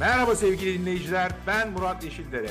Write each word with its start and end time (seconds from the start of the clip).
Merhaba 0.00 0.36
sevgili 0.36 0.80
dinleyiciler, 0.80 1.32
ben 1.46 1.70
Murat 1.70 2.04
Yeşildere. 2.04 2.50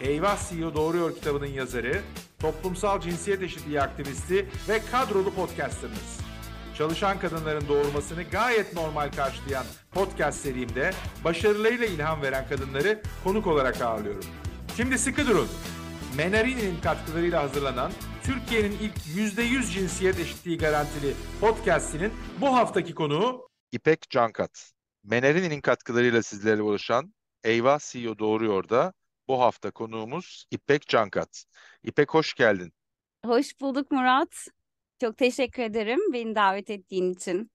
Eyvah 0.00 0.48
CEO 0.48 0.74
Doğruyor 0.74 1.14
kitabının 1.14 1.46
yazarı, 1.46 2.00
toplumsal 2.38 3.00
cinsiyet 3.00 3.42
eşitliği 3.42 3.80
aktivisti 3.80 4.48
ve 4.68 4.80
kadrolu 4.92 5.34
podcasterınız. 5.34 6.20
Çalışan 6.78 7.18
kadınların 7.18 7.68
doğurmasını 7.68 8.22
gayet 8.22 8.74
normal 8.74 9.12
karşılayan 9.12 9.64
podcast 9.90 10.40
serimde 10.40 10.90
başarılarıyla 11.24 11.86
ilham 11.86 12.22
veren 12.22 12.48
kadınları 12.48 13.02
konuk 13.24 13.46
olarak 13.46 13.80
ağırlıyorum. 13.80 14.24
Şimdi 14.76 14.98
sıkı 14.98 15.26
durun. 15.26 15.48
Menarini'nin 16.16 16.80
katkılarıyla 16.80 17.42
hazırlanan 17.42 17.92
Türkiye'nin 18.22 18.78
ilk 18.80 18.96
%100 18.96 19.72
cinsiyet 19.72 20.20
eşitliği 20.20 20.58
garantili 20.58 21.14
podcastinin 21.40 22.12
bu 22.40 22.54
haftaki 22.54 22.94
konuğu 22.94 23.48
İpek 23.72 24.10
Cankat. 24.10 24.72
Menerini'nin 25.04 25.60
katkılarıyla 25.60 26.22
sizlere 26.22 26.62
ulaşan 26.62 27.14
Eyvah 27.44 27.78
CEO 27.80 28.18
Doğruyor 28.18 28.68
da 28.68 28.92
bu 29.28 29.40
hafta 29.40 29.70
konuğumuz 29.70 30.46
İpek 30.50 30.88
Cankat. 30.88 31.44
İpek 31.82 32.14
hoş 32.14 32.34
geldin. 32.34 32.72
Hoş 33.24 33.60
bulduk 33.60 33.90
Murat. 33.90 34.46
Çok 35.00 35.18
teşekkür 35.18 35.62
ederim 35.62 36.12
beni 36.12 36.34
davet 36.34 36.70
ettiğin 36.70 37.12
için. 37.12 37.50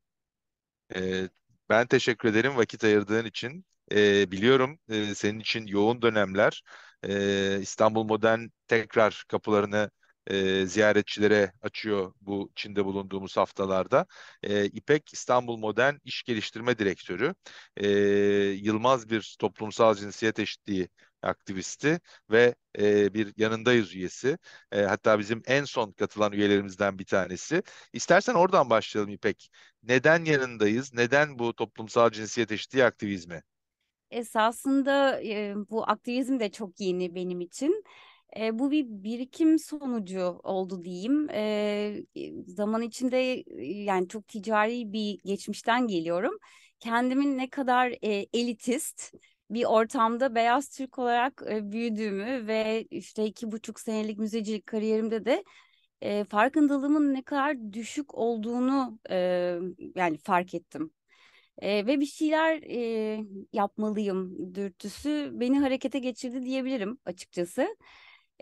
Ee, 0.96 1.30
ben 1.70 1.88
teşekkür 1.88 2.30
ederim 2.30 2.58
vakit 2.58 2.84
ayırdığın 2.84 3.26
için. 3.26 3.66
Ee, 3.91 4.32
biliyorum 4.32 4.80
e, 4.90 5.16
senin 5.16 5.40
için 5.40 5.68
yoğun 5.68 6.02
dönemler. 6.02 6.64
Ee, 7.04 7.60
İstanbul 7.62 8.04
Modern 8.04 8.40
tekrar 8.68 9.24
kapılarını 9.27 9.91
e, 10.27 10.66
ziyaretçilere 10.66 11.52
açıyor 11.62 12.13
bu 12.22 12.52
Çin'de 12.55 12.85
bulunduğumuz 12.85 13.38
haftalarda. 13.38 14.05
E, 14.44 14.66
İpek 14.66 15.13
İstanbul 15.13 15.58
Modern 15.58 15.95
İş 16.04 16.23
Geliştirme 16.23 16.77
Direktörü. 16.80 17.35
E, 17.77 17.88
Yılmaz 18.62 19.09
bir 19.09 19.35
toplumsal 19.40 19.95
cinsiyet 19.95 20.40
eşitliği 20.40 20.90
aktivisti 21.21 21.99
ve 22.30 22.55
e, 22.79 23.13
bir 23.13 23.34
yanındayız 23.37 23.96
üyesi. 23.96 24.37
E, 24.71 24.82
hatta 24.82 25.20
bizim 25.20 25.41
en 25.46 25.63
son 25.63 25.91
katılan 25.91 26.32
üyelerimizden 26.32 26.99
bir 26.99 27.05
tanesi. 27.05 27.63
İstersen 27.93 28.34
oradan 28.34 28.70
başlayalım 28.70 29.13
İpek. 29.13 29.49
Neden 29.84 30.26
yanındayız? 30.26 30.93
Neden 30.93 31.40
bu 31.40 31.55
toplumsal 31.55 32.09
cinsiyet 32.09 32.52
eşitliği 32.52 32.85
aktivizmi? 32.85 33.43
Esasında 34.12 35.21
e, 35.24 35.54
bu 35.70 35.90
aktivizm 35.90 36.40
de 36.40 36.52
çok 36.52 36.80
yeni 36.80 37.15
benim 37.15 37.41
için. 37.41 37.84
E, 38.38 38.60
bu 38.60 38.72
bir 38.72 38.86
birikim 38.88 39.60
sonucu 39.60 40.22
oldu 40.44 40.84
diyeyim. 40.84 41.30
E, 41.30 42.04
zaman 42.48 42.82
içinde 42.82 43.44
yani 43.64 44.08
çok 44.08 44.28
ticari 44.28 44.94
bir 44.94 45.20
geçmişten 45.26 45.88
geliyorum. 45.88 46.38
Kendimin 46.80 47.38
ne 47.38 47.50
kadar 47.50 47.92
e, 48.04 48.26
elitist 48.34 49.14
bir 49.50 49.66
ortamda 49.66 50.36
beyaz 50.36 50.70
Türk 50.70 51.00
olarak 51.00 51.44
e, 51.52 51.72
büyüdüğümü 51.72 52.48
ve 52.48 52.86
işte 52.92 53.26
iki 53.26 53.52
buçuk 53.52 53.80
senelik 53.80 54.20
müzecilik 54.20 54.66
kariyerimde 54.68 55.26
de 55.26 55.44
e, 56.02 56.24
farkındalığımın 56.24 57.14
ne 57.14 57.24
kadar 57.24 57.74
düşük 57.74 58.16
olduğunu 58.16 59.00
e, 59.10 59.16
yani 59.96 60.18
fark 60.18 60.54
ettim. 60.54 60.92
E, 61.60 61.86
ve 61.86 62.00
bir 62.00 62.05
şeyler 62.05 62.62
e, 62.64 63.26
yapmalıyım 63.54 64.56
dürtüsü 64.56 65.30
beni 65.34 65.59
harekete 65.59 66.00
geçirdi 66.00 66.46
diyebilirim 66.46 66.98
açıkçası. 67.06 67.78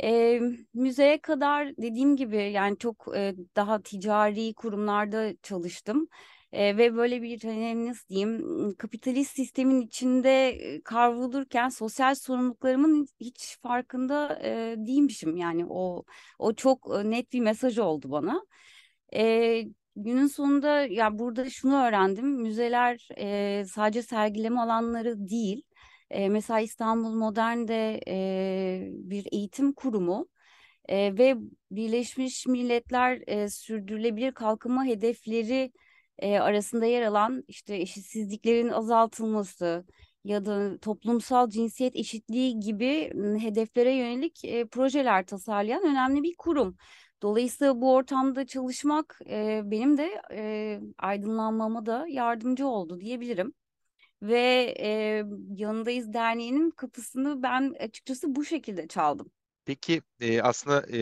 E, 0.03 0.39
müzeye 0.73 1.21
kadar 1.21 1.77
dediğim 1.77 2.15
gibi 2.15 2.37
yani 2.37 2.77
çok 2.77 3.07
e, 3.15 3.35
daha 3.55 3.81
ticari 3.81 4.53
kurumlarda 4.53 5.33
çalıştım. 5.43 6.07
E, 6.51 6.77
ve 6.77 6.95
böyle 6.95 7.21
bir 7.21 7.43
hani 7.43 7.87
nasıl 7.89 8.07
diyeyim 8.07 8.75
kapitalist 8.77 9.35
sistemin 9.35 9.81
içinde 9.81 10.57
kavrulurken 10.85 11.69
sosyal 11.69 12.15
sorumluluklarımın 12.15 13.07
hiç 13.19 13.57
farkında 13.61 14.39
e, 14.43 14.75
değilmişim. 14.77 15.37
Yani 15.37 15.65
o 15.69 16.03
o 16.39 16.53
çok 16.53 17.03
net 17.05 17.33
bir 17.33 17.39
mesaj 17.39 17.77
oldu 17.79 18.11
bana. 18.11 18.45
E, 19.15 19.63
günün 19.95 20.27
sonunda 20.27 20.79
ya 20.79 21.19
burada 21.19 21.49
şunu 21.49 21.75
öğrendim. 21.87 22.25
Müzeler 22.41 23.07
e, 23.17 23.65
sadece 23.65 24.01
sergileme 24.01 24.59
alanları 24.61 25.29
değil 25.29 25.63
e, 26.09 26.29
mesela 26.29 26.59
İstanbul 26.59 27.13
Modern'de 27.15 28.01
e, 28.07 28.89
bir 28.91 29.27
eğitim 29.31 29.73
kurumu 29.73 30.27
e, 30.89 31.17
ve 31.17 31.35
Birleşmiş 31.71 32.47
Milletler 32.47 33.21
e, 33.27 33.49
sürdürülebilir 33.49 34.31
kalkınma 34.31 34.85
hedefleri 34.85 35.71
e, 36.19 36.39
arasında 36.39 36.85
yer 36.85 37.01
alan 37.01 37.43
işte 37.47 37.75
eşitsizliklerin 37.75 38.69
azaltılması 38.69 39.85
ya 40.23 40.45
da 40.45 40.77
toplumsal 40.77 41.49
cinsiyet 41.49 41.95
eşitliği 41.95 42.59
gibi 42.59 43.11
hedeflere 43.39 43.91
yönelik 43.93 44.45
e, 44.45 44.65
projeler 44.67 45.25
tasarlayan 45.25 45.83
önemli 45.83 46.23
bir 46.23 46.35
kurum. 46.37 46.77
Dolayısıyla 47.21 47.81
bu 47.81 47.93
ortamda 47.93 48.45
çalışmak 48.47 49.19
e, 49.29 49.61
benim 49.65 49.97
de 49.97 50.21
e, 50.31 50.79
aydınlanmama 50.97 51.85
da 51.85 52.05
yardımcı 52.09 52.67
oldu 52.67 52.99
diyebilirim 52.99 53.53
ve 54.27 54.75
e, 54.79 54.87
Yanındayız 55.55 56.13
Derneği'nin 56.13 56.69
kapısını 56.69 57.43
ben 57.43 57.75
açıkçası 57.79 58.35
bu 58.35 58.45
şekilde 58.45 58.87
çaldım. 58.87 59.31
Peki 59.65 60.01
e, 60.19 60.41
aslında 60.41 60.85
e, 60.97 60.99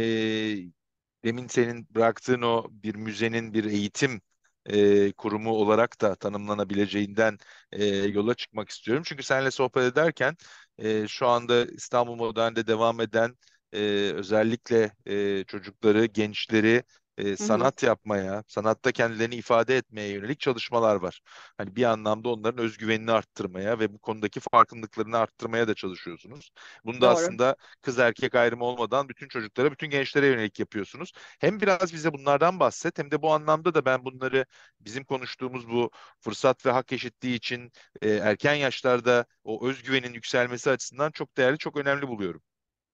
demin 1.24 1.48
senin 1.48 1.88
bıraktığın 1.96 2.42
o 2.42 2.68
bir 2.72 2.96
müzenin 2.96 3.54
bir 3.54 3.66
eğitim 3.66 4.22
e, 4.66 5.12
kurumu 5.12 5.52
olarak 5.52 6.02
da 6.02 6.16
tanımlanabileceğinden 6.16 7.38
e, 7.72 7.86
yola 7.86 8.34
çıkmak 8.34 8.70
istiyorum. 8.70 9.04
Çünkü 9.06 9.24
seninle 9.24 9.52
sohbet 9.52 9.84
ederken 9.84 10.38
e, 10.78 11.08
şu 11.08 11.28
anda 11.28 11.66
İstanbul 11.66 12.16
Modern'de 12.16 12.68
devam 12.68 13.02
eden 13.02 13.38
e, 13.74 13.80
özellikle 14.16 14.92
e, 15.06 15.44
çocukları, 15.44 16.06
gençleri 16.06 16.84
e, 17.18 17.38
sanat 17.38 17.82
hı 17.82 17.86
hı. 17.86 17.90
yapmaya, 17.90 18.44
sanatta 18.48 18.92
kendilerini 18.92 19.36
ifade 19.36 19.78
etmeye 19.78 20.10
yönelik 20.10 20.40
çalışmalar 20.40 20.96
var. 20.96 21.22
Hani 21.58 21.76
bir 21.76 21.84
anlamda 21.84 22.30
onların 22.30 22.64
özgüvenini 22.64 23.12
arttırmaya 23.12 23.80
ve 23.80 23.94
bu 23.94 24.00
konudaki 24.00 24.40
farkındıklarını 24.52 25.18
arttırmaya 25.18 25.68
da 25.68 25.74
çalışıyorsunuz. 25.74 26.52
Bunu 26.86 27.02
da 27.02 27.02
Doğru. 27.02 27.10
aslında 27.10 27.56
kız 27.82 28.00
erkek 28.00 28.36
ayrımı 28.36 28.64
olmadan 28.66 29.10
bütün 29.10 29.28
çocuklara, 29.28 29.72
bütün 29.72 29.90
gençlere 29.90 30.28
yönelik 30.28 30.60
yapıyorsunuz. 30.60 31.12
Hem 31.40 31.62
biraz 31.62 31.94
bize 31.94 32.14
bunlardan 32.14 32.60
bahset 32.60 33.00
hem 33.00 33.12
de 33.12 33.22
bu 33.22 33.34
anlamda 33.34 33.74
da 33.74 33.86
ben 33.86 34.06
bunları 34.06 34.46
bizim 34.80 35.04
konuştuğumuz 35.06 35.70
bu 35.70 35.92
fırsat 36.20 36.66
ve 36.66 36.72
hak 36.72 36.92
eşitliği 36.94 37.36
için 37.36 37.72
e, 38.02 38.10
erken 38.10 38.54
yaşlarda 38.56 39.26
o 39.44 39.68
özgüvenin 39.68 40.14
yükselmesi 40.14 40.70
açısından 40.70 41.12
çok 41.12 41.38
değerli, 41.38 41.58
çok 41.58 41.78
önemli 41.78 42.08
buluyorum. 42.08 42.42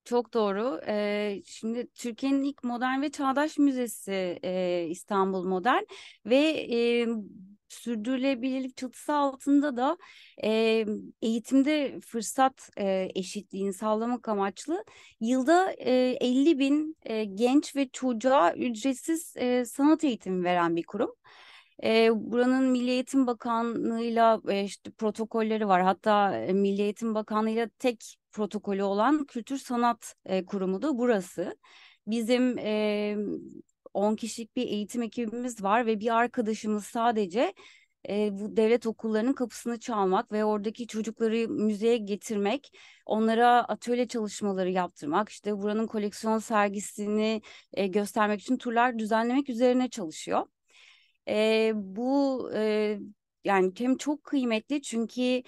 Çok 0.10 0.34
doğru. 0.34 0.82
Ee, 0.88 1.42
şimdi 1.46 1.88
Türkiye'nin 1.94 2.44
ilk 2.44 2.64
modern 2.64 3.02
ve 3.02 3.12
çağdaş 3.12 3.58
müzesi 3.58 4.40
e, 4.44 4.86
İstanbul 4.90 5.44
Modern 5.44 5.84
ve 6.26 6.36
e, 6.72 7.08
sürdürülebilirlik 7.70 8.78
çatısı 8.78 9.14
altında 9.14 9.78
da 9.78 9.98
e, 10.44 10.86
eğitimde 11.22 12.00
fırsat 12.00 12.70
e, 12.78 13.10
eşitliğini 13.16 13.74
sağlamak 13.74 14.30
amaçlı 14.30 14.84
yılda 15.22 15.72
e, 15.78 16.18
50 16.22 16.60
bin 16.60 16.98
e, 17.04 17.24
genç 17.26 17.76
ve 17.76 17.90
çocuğa 17.90 18.54
ücretsiz 18.54 19.34
e, 19.38 19.66
sanat 19.66 20.04
eğitimi 20.04 20.44
veren 20.44 20.76
bir 20.76 20.84
kurum. 20.84 21.16
E, 21.84 22.10
buranın 22.16 22.72
Milli 22.72 22.90
Eğitim 22.92 23.28
Bakanlığı'yla 23.28 24.42
e, 24.50 24.64
işte 24.64 24.92
protokolleri 24.92 25.68
var. 25.68 25.82
Hatta 25.82 26.30
Milli 26.54 26.82
Eğitim 26.82 27.16
Bakanlığı'yla 27.16 27.70
tek 27.80 28.19
protokolü 28.32 28.84
olan 28.84 29.26
Kültür 29.26 29.58
Sanat 29.58 30.16
e, 30.26 30.46
Kurumu 30.46 30.82
da 30.82 30.98
burası. 30.98 31.58
Bizim 32.08 32.58
e, 32.60 33.18
10 33.94 34.16
kişilik 34.16 34.56
bir 34.56 34.68
eğitim 34.68 35.02
ekibimiz 35.02 35.64
var 35.64 35.86
ve 35.86 36.00
bir 36.00 36.16
arkadaşımız 36.16 36.86
sadece 36.86 37.54
e, 38.10 38.40
bu 38.40 38.58
devlet 38.58 38.86
okullarının 38.86 39.34
kapısını 39.34 39.80
çalmak 39.80 40.32
ve 40.32 40.46
oradaki 40.46 40.88
çocukları 40.88 41.50
müzeye 41.50 41.98
getirmek, 41.98 42.72
onlara 43.06 43.50
atölye 43.64 44.08
çalışmaları 44.08 44.72
yaptırmak, 44.72 45.30
işte 45.30 45.58
buranın 45.58 45.88
koleksiyon 45.88 46.40
sergisini 46.40 47.42
e, 47.74 47.88
göstermek 47.88 48.42
için 48.42 48.58
turlar 48.58 49.00
düzenlemek 49.00 49.50
üzerine 49.50 49.90
çalışıyor. 49.90 50.46
E, 51.28 51.72
bu 51.76 52.50
e, 52.56 53.00
yani 53.44 53.72
hem 53.78 53.98
çok 53.98 54.24
kıymetli 54.24 54.82
çünkü 54.82 55.44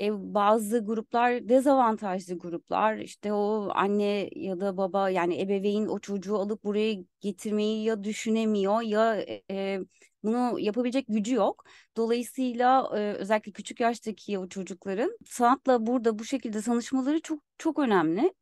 e, 0.00 0.34
bazı 0.34 0.84
gruplar 0.86 1.48
dezavantajlı 1.48 2.38
gruplar 2.38 2.96
işte 2.98 3.32
o 3.32 3.68
anne 3.74 4.30
ya 4.36 4.60
da 4.60 4.76
baba 4.76 5.10
yani 5.10 5.40
ebeveyn 5.40 5.86
o 5.86 5.98
çocuğu 5.98 6.36
alıp 6.36 6.64
buraya 6.64 6.94
getirmeyi 7.20 7.84
ya 7.84 8.04
düşünemiyor 8.04 8.82
ya 8.82 9.24
e, 9.50 9.80
bunu 10.22 10.58
yapabilecek 10.60 11.06
gücü 11.08 11.34
yok. 11.34 11.64
Dolayısıyla 11.96 12.90
e, 12.98 13.12
özellikle 13.12 13.52
küçük 13.52 13.80
yaştaki 13.80 14.38
o 14.38 14.48
çocukların 14.48 15.18
sanatla 15.26 15.86
burada 15.86 16.18
bu 16.18 16.24
şekilde 16.24 16.60
tanışmaları 16.62 17.20
çok 17.20 17.42
çok 17.58 17.78
önemli. 17.78 18.32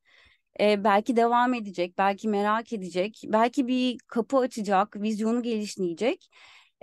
E, 0.60 0.84
belki 0.84 1.16
devam 1.16 1.54
edecek, 1.54 1.98
belki 1.98 2.28
merak 2.28 2.72
edecek, 2.72 3.22
belki 3.26 3.66
bir 3.66 3.98
kapı 4.06 4.38
açacak, 4.38 4.96
vizyonu 4.96 5.42
gelişleyecek. 5.42 6.28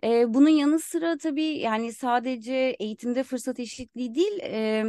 E, 0.03 0.33
bunun 0.33 0.49
yanı 0.49 0.79
sıra 0.79 1.17
tabii 1.17 1.43
yani 1.43 1.93
sadece 1.93 2.53
eğitimde 2.79 3.23
fırsat 3.23 3.59
eşitliği 3.59 4.15
değil, 4.15 4.39
e, 4.43 4.85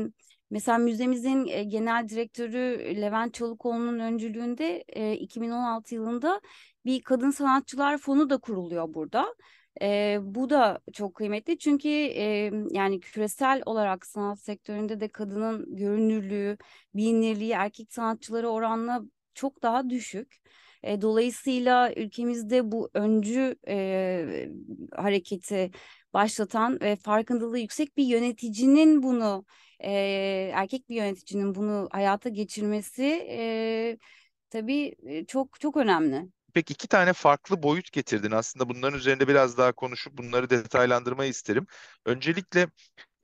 Mesela 0.50 0.78
müzemizin 0.78 1.44
genel 1.70 2.08
direktörü 2.08 2.78
Levent 3.00 3.34
Çolukoğlu'nun 3.34 3.99
öncülüğünde 3.99 4.84
e, 4.88 5.12
2016 5.16 5.94
yılında 5.94 6.40
bir 6.84 7.02
kadın 7.02 7.31
sanatçılar 7.31 7.99
fonu 7.99 8.31
da 8.31 8.38
kuruluyor 8.38 8.94
burada. 8.94 9.34
E, 9.82 10.19
bu 10.22 10.50
da 10.50 10.81
çok 10.93 11.14
kıymetli 11.14 11.58
çünkü 11.58 11.88
e, 11.88 12.50
yani 12.70 13.00
küresel 13.00 13.62
olarak 13.67 14.06
sanat 14.06 14.40
sektöründe 14.40 15.00
de 15.00 15.08
kadının 15.08 15.76
görünürlüğü, 15.76 16.58
bilinirliği 16.94 17.52
erkek 17.52 17.93
sanatçılara 17.93 18.49
oranla 18.49 19.02
çok 19.34 19.62
daha 19.62 19.90
düşük. 19.90 20.37
E, 20.84 21.00
dolayısıyla 21.00 21.92
ülkemizde 21.96 22.72
bu 22.72 22.90
öncü 22.94 23.56
e, 23.69 24.48
hareketi 24.96 25.70
başlatan 26.14 26.81
ve 26.81 26.96
farkındalığı 26.96 27.58
yüksek 27.58 27.96
bir 27.96 28.04
yöneticinin 28.04 29.02
bunu 29.02 29.44
e, 29.81 29.90
erkek 30.54 30.88
bir 30.88 30.96
yöneticinin 30.96 31.54
bunu 31.54 31.88
hayata 31.92 32.28
geçirmesi 32.28 33.26
e, 33.31 33.98
tabii 34.50 34.94
çok 35.28 35.60
çok 35.60 35.76
önemli. 35.76 36.28
Peki 36.54 36.72
iki 36.72 36.88
tane 36.88 37.12
farklı 37.12 37.62
boyut 37.62 37.92
getirdin. 37.92 38.31
Aslında 38.31 38.69
bunların 38.69 38.98
üzerinde 38.98 39.28
biraz 39.28 39.58
daha 39.58 39.72
konuşup 39.72 40.19
bunları 40.19 40.50
detaylandırmayı 40.50 41.31
isterim. 41.31 41.66
Öncelikle 42.06 42.69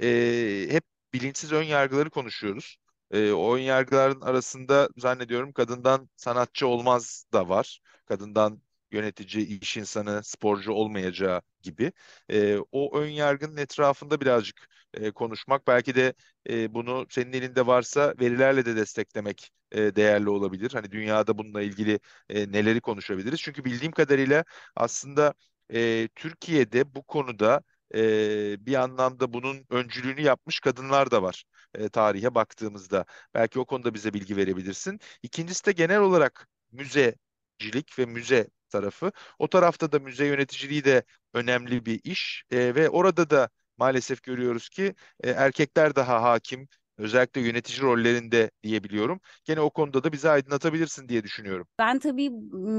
e, 0.03 0.67
hep 0.71 0.85
bilinçsiz 1.15 1.53
ön 1.53 1.63
yargıları 1.63 2.11
konuşuyoruz. 2.11 2.77
E, 3.11 3.33
o 3.33 3.57
ön 3.57 3.61
yargıların 3.61 4.21
arasında 4.21 4.89
zannediyorum 4.97 5.53
kadından 5.53 6.09
sanatçı 6.17 6.67
olmaz 6.67 7.25
da 7.33 7.49
var. 7.49 7.81
Kadından 8.07 8.63
yönetici, 8.93 9.47
iş 9.61 9.77
insanı, 9.77 10.21
sporcu 10.25 10.73
olmayacağı 10.73 11.43
gibi. 11.63 11.93
E, 12.31 12.57
o 12.73 12.99
ön 12.99 13.09
yargının 13.09 13.57
etrafında 13.57 14.21
birazcık 14.21 14.69
e, 14.95 15.11
konuşmak, 15.11 15.67
belki 15.67 15.95
de 15.95 16.15
e, 16.51 16.75
bunu 16.75 17.07
senin 17.11 17.33
elinde 17.33 17.67
varsa 17.67 18.15
verilerle 18.21 18.67
de 18.67 18.77
desteklemek 18.77 19.51
e, 19.73 19.97
değerli 19.97 20.31
olabilir. 20.31 20.71
Hani 20.73 20.91
dünyada 20.93 21.39
bununla 21.39 21.63
ilgili 21.63 22.01
e, 22.29 22.53
neleri 22.53 22.81
konuşabiliriz? 22.81 23.41
Çünkü 23.41 23.65
bildiğim 23.65 23.93
kadarıyla 23.93 24.45
aslında 24.77 25.35
e, 25.75 26.09
Türkiye'de 26.15 26.95
bu 26.95 27.03
konuda 27.03 27.63
e, 27.95 28.67
bir 28.67 28.75
anlamda 28.75 29.33
bunun 29.33 29.67
öncülüğünü 29.71 30.21
yapmış 30.21 30.61
kadınlar 30.61 31.11
da 31.11 31.23
var 31.23 31.45
e, 31.75 31.89
tarihe 31.89 32.35
baktığımızda. 32.35 33.05
Belki 33.35 33.59
o 33.61 33.65
konuda 33.65 33.95
bize 33.95 34.15
bilgi 34.15 34.37
verebilirsin. 34.37 35.01
İkincisi 35.23 35.67
de 35.67 35.73
genel 35.73 36.01
olarak 36.01 36.49
müzecilik 36.73 37.99
ve 37.99 38.07
müze 38.07 38.49
tarafı. 38.69 39.13
O 39.39 39.49
tarafta 39.49 39.93
da 39.93 39.99
müze 39.99 40.27
yöneticiliği 40.27 40.85
de 40.85 41.03
önemli 41.35 41.87
bir 41.87 42.01
iş 42.05 42.45
e, 42.51 42.75
ve 42.75 42.89
orada 42.89 43.31
da 43.31 43.49
maalesef 43.77 44.23
görüyoruz 44.23 44.69
ki 44.69 44.95
e, 45.25 45.31
erkekler 45.31 45.97
daha 45.97 46.23
hakim, 46.23 46.69
özellikle 47.01 47.41
yönetici 47.41 47.81
rollerinde 47.81 48.51
diyebiliyorum. 48.63 49.21
Gene 49.45 49.61
o 49.61 49.71
konuda 49.71 50.05
da 50.05 50.13
bizi 50.13 50.31
aydınlatabilirsin 50.31 51.09
diye 51.09 51.23
düşünüyorum. 51.23 51.67
Ben 51.79 51.99
tabii 51.99 52.31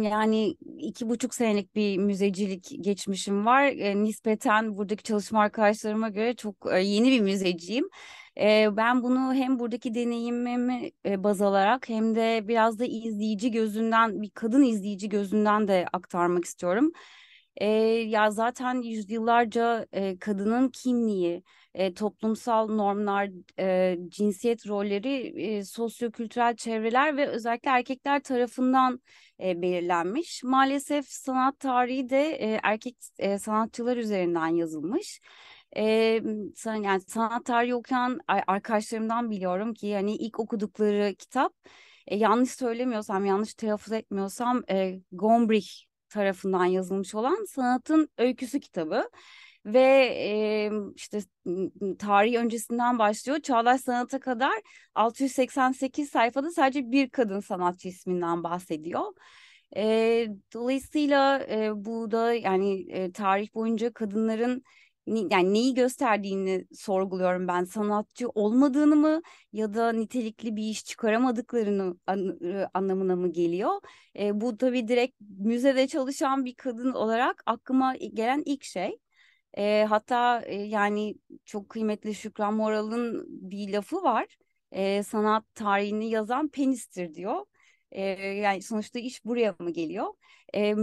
yani 0.01 0.55
iki 0.77 1.09
buçuk 1.09 1.35
senelik 1.35 1.75
bir 1.75 1.97
müzecilik 1.97 2.71
geçmişim 2.81 3.45
var. 3.45 3.63
E, 3.63 4.03
nispeten 4.03 4.77
buradaki 4.77 5.03
çalışma 5.03 5.39
arkadaşlarıma 5.41 6.09
göre 6.09 6.35
çok 6.35 6.55
e, 6.71 6.79
yeni 6.79 7.11
bir 7.11 7.19
müzeciyim. 7.21 7.89
E, 8.37 8.67
ben 8.77 9.03
bunu 9.03 9.33
hem 9.33 9.59
buradaki 9.59 9.93
deneyimimi 9.95 10.91
e, 11.05 11.23
baz 11.23 11.41
alarak 11.41 11.89
hem 11.89 12.15
de 12.15 12.47
biraz 12.47 12.79
da 12.79 12.85
izleyici 12.85 13.51
gözünden, 13.51 14.21
bir 14.21 14.29
kadın 14.29 14.63
izleyici 14.63 15.09
gözünden 15.09 15.67
de 15.67 15.85
aktarmak 15.93 16.45
istiyorum. 16.45 16.91
E, 17.55 17.65
ya 18.07 18.31
zaten 18.31 18.81
yüzyıllarca 18.81 19.87
kadının 20.19 20.69
kimliği, 20.69 21.43
e, 21.73 21.93
toplumsal 21.93 22.67
normlar, 22.67 23.29
e, 23.59 23.97
cinsiyet 24.07 24.67
rolleri, 24.67 25.41
e, 25.41 25.63
sosyokültürel 25.63 26.55
çevreler 26.55 27.17
ve 27.17 27.27
özellikle 27.27 27.69
erkekler 27.69 28.23
tarafından 28.23 29.01
e, 29.43 29.61
belirlenmiş. 29.61 30.43
Maalesef 30.43 31.05
sanat 31.07 31.59
tarihi 31.59 32.09
de 32.09 32.31
e, 32.31 32.59
erkek 32.63 32.97
e, 33.19 33.39
sanatçılar 33.39 33.97
üzerinden 33.97 34.47
yazılmış. 34.47 35.19
E, 35.75 35.83
yani 36.65 37.01
sanat 37.07 37.45
tarihi 37.45 37.75
okuyan 37.75 38.19
arkadaşlarımdan 38.27 39.29
biliyorum 39.29 39.73
ki 39.73 39.87
yani 39.87 40.15
ilk 40.15 40.39
okudukları 40.39 41.15
kitap 41.15 41.53
e, 42.07 42.15
yanlış 42.17 42.51
söylemiyorsam, 42.51 43.25
yanlış 43.25 43.53
telaffuz 43.53 43.93
etmiyorsam 43.93 44.63
e, 44.69 45.01
Gombrich 45.11 45.69
tarafından 46.09 46.65
yazılmış 46.65 47.15
olan 47.15 47.45
sanatın 47.49 48.09
öyküsü 48.17 48.59
kitabı 48.59 49.09
ve 49.65 49.79
e, 49.79 50.71
işte 50.95 51.19
tarih 51.99 52.39
öncesinden 52.39 52.99
başlıyor. 52.99 53.39
Çağdaş 53.39 53.81
sanata 53.81 54.19
kadar 54.19 54.61
688 54.95 56.09
sayfada 56.09 56.51
sadece 56.51 56.91
bir 56.91 57.09
kadın 57.09 57.39
sanatçı 57.39 57.87
isminden 57.87 58.43
bahsediyor. 58.43 59.13
E, 59.75 60.27
dolayısıyla 60.53 61.39
e, 61.49 61.85
bu 61.85 62.11
da 62.11 62.33
yani 62.33 62.91
e, 62.91 63.11
tarih 63.11 63.53
boyunca 63.53 63.93
kadınların 63.93 64.63
yani 65.07 65.53
neyi 65.53 65.73
gösterdiğini 65.73 66.65
sorguluyorum 66.73 67.47
ben 67.47 67.63
sanatçı 67.63 68.29
olmadığını 68.29 68.95
mı 68.95 69.21
ya 69.53 69.73
da 69.73 69.91
nitelikli 69.91 70.55
bir 70.55 70.63
iş 70.63 70.85
çıkaramadıklarını 70.85 71.95
an, 72.07 72.39
anlamına 72.73 73.15
mı 73.15 73.31
geliyor? 73.31 73.71
E, 74.19 74.41
bu 74.41 74.57
tabii 74.57 74.87
direkt 74.87 75.15
müzede 75.39 75.87
çalışan 75.87 76.45
bir 76.45 76.55
kadın 76.55 76.91
olarak 76.91 77.43
aklıma 77.45 77.95
gelen 77.95 78.43
ilk 78.45 78.63
şey. 78.63 78.97
E, 79.57 79.85
hatta 79.89 80.41
e, 80.45 80.55
yani 80.55 81.15
çok 81.45 81.69
kıymetli 81.69 82.15
Şükran 82.15 82.53
Moral'ın 82.53 83.25
bir 83.51 83.73
lafı 83.73 84.03
var. 84.03 84.37
E, 84.71 85.03
sanat 85.03 85.55
tarihini 85.55 86.09
yazan 86.09 86.47
penistir 86.49 87.13
diyor. 87.13 87.45
E, 87.91 88.01
yani 88.17 88.61
sonuçta 88.61 88.99
iş 88.99 89.25
buraya 89.25 89.55
mı 89.59 89.71
geliyor? 89.71 90.07
E, 90.55 90.75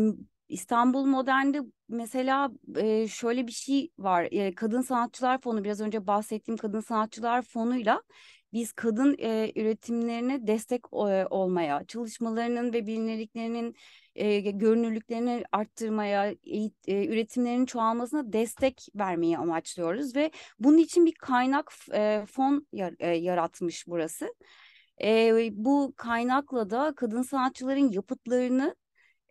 İstanbul 0.48 1.04
Modern'de 1.04 1.60
mesela 1.88 2.50
e, 2.76 3.08
şöyle 3.08 3.46
bir 3.46 3.52
şey 3.52 3.90
var. 3.98 4.28
E, 4.30 4.54
Kadın 4.54 4.80
Sanatçılar 4.80 5.40
Fonu 5.40 5.64
biraz 5.64 5.80
önce 5.80 6.06
bahsettiğim 6.06 6.58
Kadın 6.58 6.80
Sanatçılar 6.80 7.42
Fonu'yla 7.42 8.02
biz 8.52 8.72
kadın 8.72 9.16
e, 9.18 9.52
üretimlerine 9.56 10.46
destek 10.46 10.84
e, 10.92 11.26
olmaya, 11.30 11.84
çalışmalarının 11.84 12.72
ve 12.72 12.86
bilinirliklerinin 12.86 13.74
e, 14.14 14.40
görünürlüklerini 14.40 15.44
arttırmaya, 15.52 16.30
e, 16.86 17.06
üretimlerinin 17.06 17.66
çoğalmasına 17.66 18.32
destek 18.32 18.88
vermeyi 18.94 19.38
amaçlıyoruz 19.38 20.16
ve 20.16 20.30
bunun 20.58 20.78
için 20.78 21.06
bir 21.06 21.14
kaynak 21.14 21.72
e, 21.92 22.24
fon 22.32 22.66
yar, 22.72 22.94
e, 22.98 23.08
yaratmış 23.08 23.86
burası. 23.86 24.34
E, 25.02 25.50
bu 25.52 25.92
kaynakla 25.96 26.70
da 26.70 26.92
kadın 26.96 27.22
sanatçıların 27.22 27.92
yapıtlarını 27.92 28.76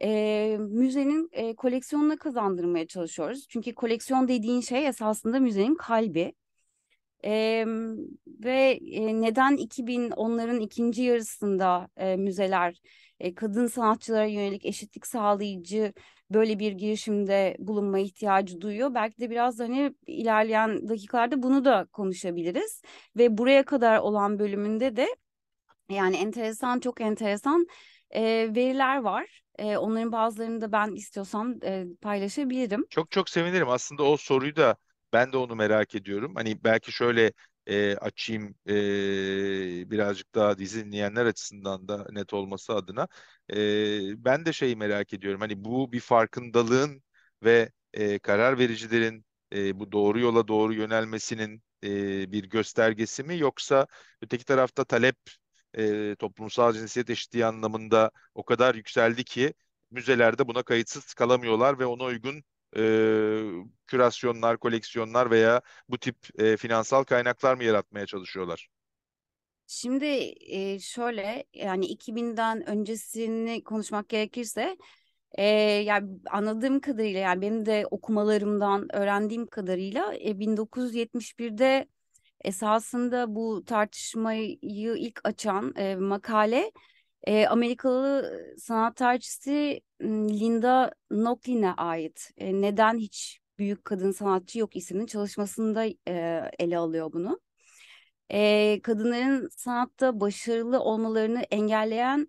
e, 0.01 0.57
müzenin 0.59 1.29
e, 1.31 1.55
koleksiyonuna 1.55 2.17
kazandırmaya 2.17 2.87
çalışıyoruz. 2.87 3.47
Çünkü 3.49 3.75
koleksiyon 3.75 4.27
dediğin 4.27 4.61
şey 4.61 4.87
esasında 4.87 5.39
müzenin 5.39 5.75
kalbi. 5.75 6.33
E, 7.25 7.65
ve 8.27 8.79
e, 8.91 9.21
neden 9.21 9.57
2000 9.57 10.11
onların 10.11 10.59
ikinci 10.59 11.03
yarısında 11.03 11.89
e, 11.97 12.15
müzeler 12.15 12.81
e, 13.19 13.35
kadın 13.35 13.67
sanatçılara 13.67 14.25
yönelik 14.25 14.65
eşitlik 14.65 15.07
sağlayıcı 15.07 15.93
böyle 16.31 16.59
bir 16.59 16.71
girişimde 16.71 17.55
bulunma 17.59 17.99
ihtiyacı 17.99 18.61
duyuyor. 18.61 18.93
Belki 18.93 19.19
de 19.19 19.29
biraz 19.29 19.59
hani 19.59 19.93
ilerleyen 20.07 20.89
dakikalarda 20.89 21.43
bunu 21.43 21.65
da 21.65 21.85
konuşabiliriz. 21.91 22.81
Ve 23.17 23.37
buraya 23.37 23.65
kadar 23.65 23.97
olan 23.99 24.39
bölümünde 24.39 24.95
de 24.95 25.07
yani 25.89 26.17
enteresan 26.17 26.79
çok 26.79 27.01
enteresan 27.01 27.67
e, 28.11 28.21
veriler 28.55 28.97
var. 28.97 29.41
E, 29.59 29.77
onların 29.77 30.11
bazılarını 30.11 30.61
da 30.61 30.71
ben 30.71 30.91
istiyorsam 30.95 31.55
e, 31.63 31.85
paylaşabilirim. 32.01 32.85
Çok 32.89 33.11
çok 33.11 33.29
sevinirim. 33.29 33.69
Aslında 33.69 34.03
o 34.03 34.17
soruyu 34.17 34.55
da 34.55 34.75
ben 35.13 35.33
de 35.33 35.37
onu 35.37 35.55
merak 35.55 35.95
ediyorum. 35.95 36.35
Hani 36.35 36.63
belki 36.63 36.91
şöyle 36.91 37.31
e, 37.67 37.95
açayım 37.97 38.55
e, 38.69 39.91
birazcık 39.91 40.35
daha 40.35 40.57
dizi 40.57 40.85
dinleyenler 40.85 41.25
açısından 41.25 41.87
da 41.87 42.05
net 42.11 42.33
olması 42.33 42.73
adına. 42.75 43.07
E, 43.53 44.25
ben 44.25 44.45
de 44.45 44.53
şeyi 44.53 44.75
merak 44.75 45.13
ediyorum. 45.13 45.41
Hani 45.41 45.65
bu 45.65 45.91
bir 45.91 45.99
farkındalığın 45.99 47.03
ve 47.43 47.71
e, 47.93 48.19
karar 48.19 48.59
vericilerin 48.59 49.25
e, 49.53 49.79
bu 49.79 49.91
doğru 49.91 50.19
yola 50.19 50.47
doğru 50.47 50.73
yönelmesinin 50.73 51.63
e, 51.83 52.31
bir 52.31 52.43
göstergesi 52.49 53.23
mi 53.23 53.37
yoksa 53.39 53.87
öteki 54.21 54.45
tarafta 54.45 54.83
talep 54.85 55.15
e, 55.77 56.15
toplumsal 56.19 56.73
cinsiyet 56.73 57.09
eşitliği 57.09 57.45
anlamında 57.45 58.11
o 58.35 58.43
kadar 58.45 58.75
yükseldi 58.75 59.23
ki 59.23 59.53
müzelerde 59.91 60.47
buna 60.47 60.63
kayıtsız 60.63 61.13
kalamıyorlar 61.13 61.79
ve 61.79 61.85
ona 61.85 62.03
uygun 62.03 62.43
e, 62.77 62.81
kürasyonlar, 63.87 64.57
koleksiyonlar 64.57 65.31
veya 65.31 65.61
bu 65.89 65.97
tip 65.97 66.17
e, 66.39 66.57
finansal 66.57 67.03
kaynaklar 67.03 67.55
mı 67.55 67.63
yaratmaya 67.63 68.05
çalışıyorlar? 68.05 68.69
Şimdi 69.67 70.05
e, 70.39 70.79
şöyle 70.79 71.45
yani 71.53 71.85
2000'den 71.85 72.69
öncesini 72.69 73.63
konuşmak 73.63 74.09
gerekirse 74.09 74.77
e, 75.37 75.43
yani 75.85 76.19
anladığım 76.31 76.79
kadarıyla 76.79 77.19
yani 77.19 77.41
benim 77.41 77.65
de 77.65 77.87
okumalarımdan 77.91 78.95
öğrendiğim 78.95 79.47
kadarıyla 79.47 80.13
e, 80.25 80.39
1971'de 80.39 81.87
esasında 82.43 83.35
bu 83.35 83.65
tartışmayı 83.65 84.57
ilk 84.61 85.21
açan 85.23 85.73
e, 85.77 85.95
makale 85.95 86.71
e, 87.27 87.47
Amerikalı 87.47 88.31
sanat 88.57 88.95
tarihçisi 88.95 89.81
Linda 90.01 90.91
Nocklin'e 91.11 91.71
ait. 91.71 92.31
E, 92.37 92.61
neden 92.61 92.97
hiç 92.97 93.39
büyük 93.59 93.85
kadın 93.85 94.11
sanatçı 94.11 94.59
yok 94.59 94.75
isimli 94.75 95.07
çalışmasında 95.07 95.85
e, 96.07 96.51
ele 96.59 96.77
alıyor 96.77 97.13
bunu. 97.13 97.39
E, 98.31 98.79
kadınların 98.83 99.49
sanatta 99.51 100.19
başarılı 100.19 100.79
olmalarını 100.79 101.41
engelleyen 101.41 102.27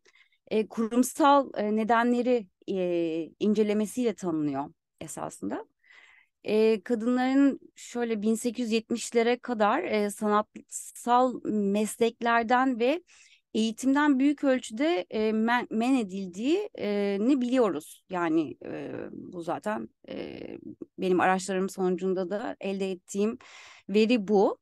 e, 0.49 0.69
kurumsal 0.69 1.50
e, 1.57 1.76
nedenleri 1.76 2.47
e, 2.69 3.31
incelemesiyle 3.40 4.14
tanınıyor 4.14 4.64
esasında. 5.00 5.67
E, 6.45 6.83
kadınların 6.83 7.61
şöyle 7.76 8.23
1870'lere 8.23 9.38
kadar 9.38 9.83
e, 9.83 10.11
sanatsal 10.11 11.40
mesleklerden 11.45 12.81
ve 12.81 13.02
eğitimden 13.59 14.19
büyük 14.19 14.45
ölçüde 14.45 15.07
e, 15.11 15.33
men, 15.33 15.67
men 15.71 15.95
edildiğini 15.95 17.41
biliyoruz. 17.41 18.03
Yani 18.11 18.57
e, 18.65 18.93
bu 19.12 19.43
zaten 19.43 19.88
e, 20.09 20.41
benim 20.99 21.21
araçlarım 21.21 21.69
sonucunda 21.69 22.31
da 22.31 22.57
elde 22.61 22.91
ettiğim 22.91 23.38
veri 23.88 24.29
bu. 24.29 24.59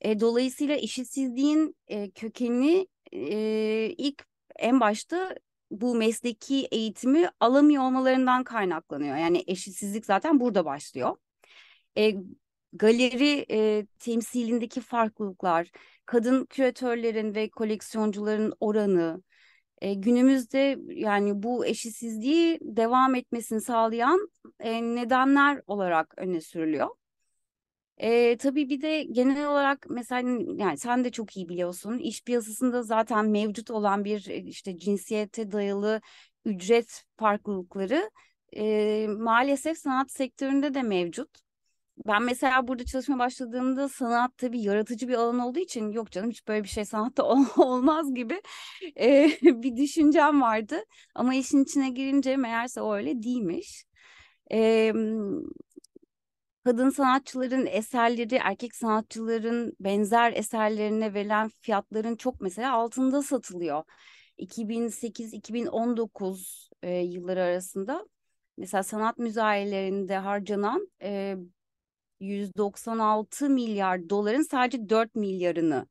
E, 0.00 0.20
dolayısıyla 0.20 0.76
eşitsizliğin 0.76 1.76
e, 1.88 2.10
kökeni 2.10 2.88
e, 3.12 3.94
ilk 3.98 4.24
en 4.56 4.80
başta 4.80 5.34
bu 5.70 5.94
mesleki 5.94 6.68
eğitimi 6.72 7.30
alamıyor 7.40 7.82
olmalarından 7.82 8.44
kaynaklanıyor. 8.44 9.16
Yani 9.16 9.44
eşitsizlik 9.46 10.06
zaten 10.06 10.40
burada 10.40 10.64
başlıyor. 10.64 11.16
E, 11.98 12.14
galeri 12.78 13.46
e, 13.50 13.86
temsilindeki 13.98 14.80
farklılıklar, 14.80 15.70
kadın 16.06 16.46
küratörlerin 16.46 17.34
ve 17.34 17.50
koleksiyoncuların 17.50 18.54
oranı, 18.60 19.22
e, 19.80 19.94
günümüzde 19.94 20.78
yani 20.88 21.42
bu 21.42 21.66
eşitsizliği 21.66 22.58
devam 22.62 23.14
etmesini 23.14 23.60
sağlayan 23.60 24.30
e, 24.60 24.82
nedenler 24.82 25.62
olarak 25.66 26.14
öne 26.18 26.40
sürülüyor. 26.40 26.88
E, 27.98 28.36
tabii 28.36 28.68
bir 28.68 28.80
de 28.80 29.02
genel 29.02 29.48
olarak 29.48 29.86
mesela 29.90 30.30
yani 30.56 30.78
sen 30.78 31.04
de 31.04 31.10
çok 31.10 31.36
iyi 31.36 31.48
biliyorsun 31.48 31.98
iş 31.98 32.22
piyasasında 32.24 32.82
zaten 32.82 33.26
mevcut 33.28 33.70
olan 33.70 34.04
bir 34.04 34.20
işte 34.26 34.78
cinsiyete 34.78 35.52
dayalı 35.52 36.00
ücret 36.44 37.04
farklılıkları 37.16 38.10
e, 38.56 39.06
maalesef 39.08 39.78
sanat 39.78 40.10
sektöründe 40.10 40.74
de 40.74 40.82
mevcut. 40.82 41.47
Ben 42.06 42.22
mesela 42.22 42.68
burada 42.68 42.84
çalışmaya 42.84 43.18
başladığımda 43.18 43.88
sanat 43.88 44.38
tabii 44.38 44.60
yaratıcı 44.60 45.08
bir 45.08 45.14
alan 45.14 45.38
olduğu 45.38 45.58
için 45.58 45.90
yok 45.90 46.10
canım 46.10 46.30
hiç 46.30 46.48
böyle 46.48 46.62
bir 46.62 46.68
şey 46.68 46.84
sanatta 46.84 47.24
olmaz 47.56 48.14
gibi 48.14 48.42
e, 49.00 49.30
bir 49.42 49.76
düşüncem 49.76 50.42
vardı. 50.42 50.84
Ama 51.14 51.34
işin 51.34 51.64
içine 51.64 51.90
girince 51.90 52.36
meğerse 52.36 52.80
o 52.80 52.94
öyle 52.94 53.22
değilmiş. 53.22 53.84
E, 54.52 54.92
kadın 56.64 56.90
sanatçıların 56.90 57.66
eserleri 57.66 58.34
erkek 58.34 58.76
sanatçıların 58.76 59.72
benzer 59.80 60.32
eserlerine 60.32 61.14
verilen 61.14 61.48
fiyatların 61.60 62.16
çok 62.16 62.40
mesela 62.40 62.72
altında 62.74 63.22
satılıyor. 63.22 63.82
2008-2019 64.38 66.70
e, 66.82 66.96
yılları 66.96 67.42
arasında 67.42 68.06
mesela 68.56 68.82
sanat 68.82 69.18
müzayelerinde 69.18 70.16
harcanan 70.16 70.88
e, 71.02 71.36
196 72.20 73.50
milyar 73.50 74.10
doların 74.10 74.42
sadece 74.42 74.88
4 74.88 75.14
milyarını 75.14 75.86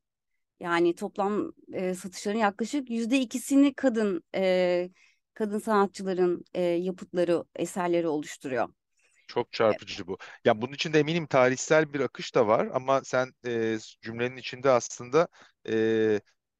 yani 0.60 0.94
toplam 0.94 1.52
e, 1.72 1.94
satışların 1.94 2.38
yaklaşık 2.38 2.90
yüzde 2.90 3.18
ikisini 3.18 3.74
kadın 3.74 4.22
e, 4.34 4.90
kadın 5.34 5.58
sanatçıların 5.58 6.44
e, 6.54 6.62
yapıtları 6.62 7.44
eserleri 7.56 8.08
oluşturuyor. 8.08 8.68
Çok 9.28 9.52
çarpıcı 9.52 10.06
bu. 10.06 10.18
Ya 10.44 10.62
bunun 10.62 10.72
içinde 10.72 11.00
eminim 11.00 11.26
tarihsel 11.26 11.92
bir 11.92 12.00
akış 12.00 12.34
da 12.34 12.46
var 12.46 12.68
ama 12.74 13.00
sen 13.04 13.32
e, 13.46 13.78
cümlenin 14.02 14.36
içinde 14.36 14.70
aslında 14.70 15.28
e, 15.68 15.74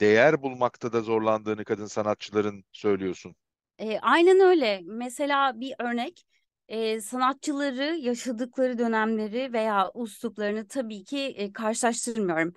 değer 0.00 0.42
bulmakta 0.42 0.92
da 0.92 1.00
zorlandığını 1.00 1.64
kadın 1.64 1.87
sanatçıların 1.87 2.64
söylüyorsun. 2.72 3.37
E, 3.78 3.98
aynen 3.98 4.40
öyle. 4.40 4.80
Mesela 4.84 5.60
bir 5.60 5.75
örnek 5.78 6.25
e, 6.68 7.00
sanatçıları 7.00 7.96
yaşadıkları 7.96 8.78
dönemleri 8.78 9.52
veya 9.52 9.90
usluplarını 9.94 10.68
tabii 10.68 11.04
ki 11.04 11.18
e, 11.18 11.52
karşılaştırmıyorum. 11.52 12.54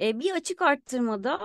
E, 0.00 0.20
bir 0.20 0.32
açık 0.32 0.62
arttırmada 0.62 1.40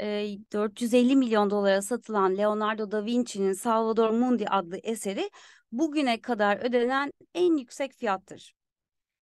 e, 0.00 0.36
450 0.52 1.16
milyon 1.16 1.50
dolara 1.50 1.82
satılan 1.82 2.38
Leonardo 2.38 2.90
da 2.90 3.04
Vinci'nin 3.04 3.52
Salvador 3.52 4.10
Mundi 4.10 4.46
adlı 4.48 4.76
eseri 4.82 5.30
bugüne 5.72 6.20
kadar 6.20 6.56
ödenen 6.56 7.12
en 7.34 7.56
yüksek 7.56 7.92
fiyattır. 7.92 8.54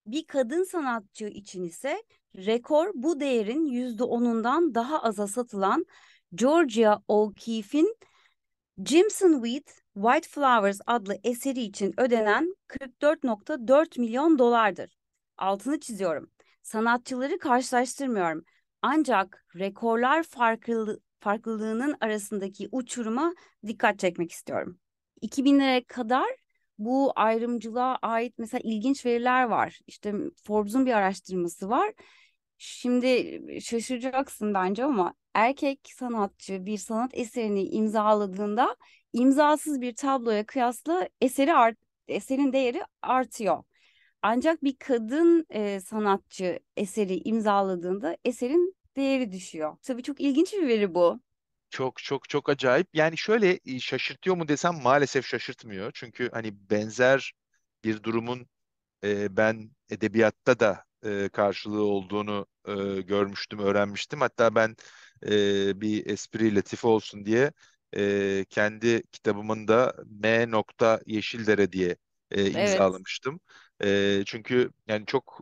Bir 0.06 0.26
kadın 0.26 0.64
sanatçı 0.64 1.26
için 1.26 1.64
ise 1.64 2.02
rekor 2.36 2.90
bu 2.94 3.20
değerin 3.20 3.66
%10'undan 3.66 4.74
daha 4.74 5.02
aza 5.02 5.26
satılan 5.26 5.86
Georgia 6.34 6.98
O'Keeffe'in 7.08 7.96
Jimson 8.85 9.42
Weed 9.42 9.68
White 9.95 10.28
Flowers 10.28 10.80
adlı 10.87 11.18
eseri 11.25 11.61
için 11.61 11.95
ödenen 11.97 12.54
44.4 12.68 14.00
milyon 14.00 14.38
dolardır. 14.38 14.97
Altını 15.37 15.80
çiziyorum. 15.80 16.30
Sanatçıları 16.62 17.38
karşılaştırmıyorum. 17.38 18.45
Ancak 18.83 19.47
rekorlar 19.54 20.23
farklı, 20.23 21.00
farklılığının 21.21 21.97
arasındaki 22.00 22.68
uçuruma 22.73 23.35
dikkat 23.66 23.99
çekmek 23.99 24.33
istiyorum. 24.33 24.78
2000'lere 25.23 25.85
kadar 25.85 26.26
bu 26.78 27.12
ayrımcılığa 27.16 27.97
ait 28.02 28.35
mesela 28.38 28.61
ilginç 28.64 29.06
veriler 29.06 29.45
var. 29.45 29.80
İşte 29.87 30.14
Forbes'un 30.47 30.87
bir 30.87 30.92
araştırması 30.92 31.68
var. 31.68 31.92
Şimdi 32.59 33.40
şaşıracaksın 33.61 34.54
bence 34.54 34.85
ama 34.85 35.14
erkek 35.36 35.80
sanatçı 35.94 36.66
bir 36.66 36.78
sanat 36.78 37.10
eserini 37.14 37.62
imzaladığında 37.68 38.76
imzasız 39.12 39.80
bir 39.80 39.94
tabloya 39.94 40.46
kıyasla 40.46 41.08
eseri 41.20 41.54
art, 41.54 41.78
eserin 42.08 42.52
değeri 42.52 42.82
artıyor. 43.02 43.62
Ancak 44.22 44.64
bir 44.64 44.76
kadın 44.76 45.46
e, 45.50 45.80
sanatçı 45.80 46.58
eseri 46.76 47.20
imzaladığında 47.24 48.16
eserin 48.24 48.76
değeri 48.96 49.32
düşüyor. 49.32 49.76
Tabii 49.82 50.02
çok 50.02 50.20
ilginç 50.20 50.52
bir 50.52 50.68
veri 50.68 50.94
bu. 50.94 51.20
Çok 51.70 52.02
çok 52.02 52.28
çok 52.28 52.48
acayip. 52.48 52.88
Yani 52.92 53.18
şöyle 53.18 53.60
e, 53.64 53.80
şaşırtıyor 53.80 54.36
mu 54.36 54.48
desem 54.48 54.74
maalesef 54.82 55.26
şaşırtmıyor. 55.26 55.90
Çünkü 55.94 56.30
hani 56.32 56.70
benzer 56.70 57.32
bir 57.84 58.02
durumun 58.02 58.46
e, 59.04 59.36
ben 59.36 59.70
edebiyatta 59.90 60.60
da 60.60 60.84
e, 61.04 61.28
karşılığı 61.32 61.82
olduğunu 61.82 62.46
e, 62.68 62.72
görmüştüm, 63.00 63.58
öğrenmiştim. 63.58 64.20
Hatta 64.20 64.54
ben 64.54 64.76
e, 65.26 65.80
bir 65.80 66.06
espri 66.06 66.54
latife 66.56 66.88
olsun 66.88 67.26
diye 67.26 67.52
e, 67.96 68.44
kendi 68.50 69.02
kitabımın 69.12 69.68
da 69.68 69.94
M. 70.06 70.46
Yeşildere 71.06 71.73
diye 71.73 71.96
e, 72.30 72.50
imzalamıştım. 72.50 73.40
E, 73.85 74.23
çünkü 74.26 74.70
yani 74.88 75.06
çok 75.06 75.40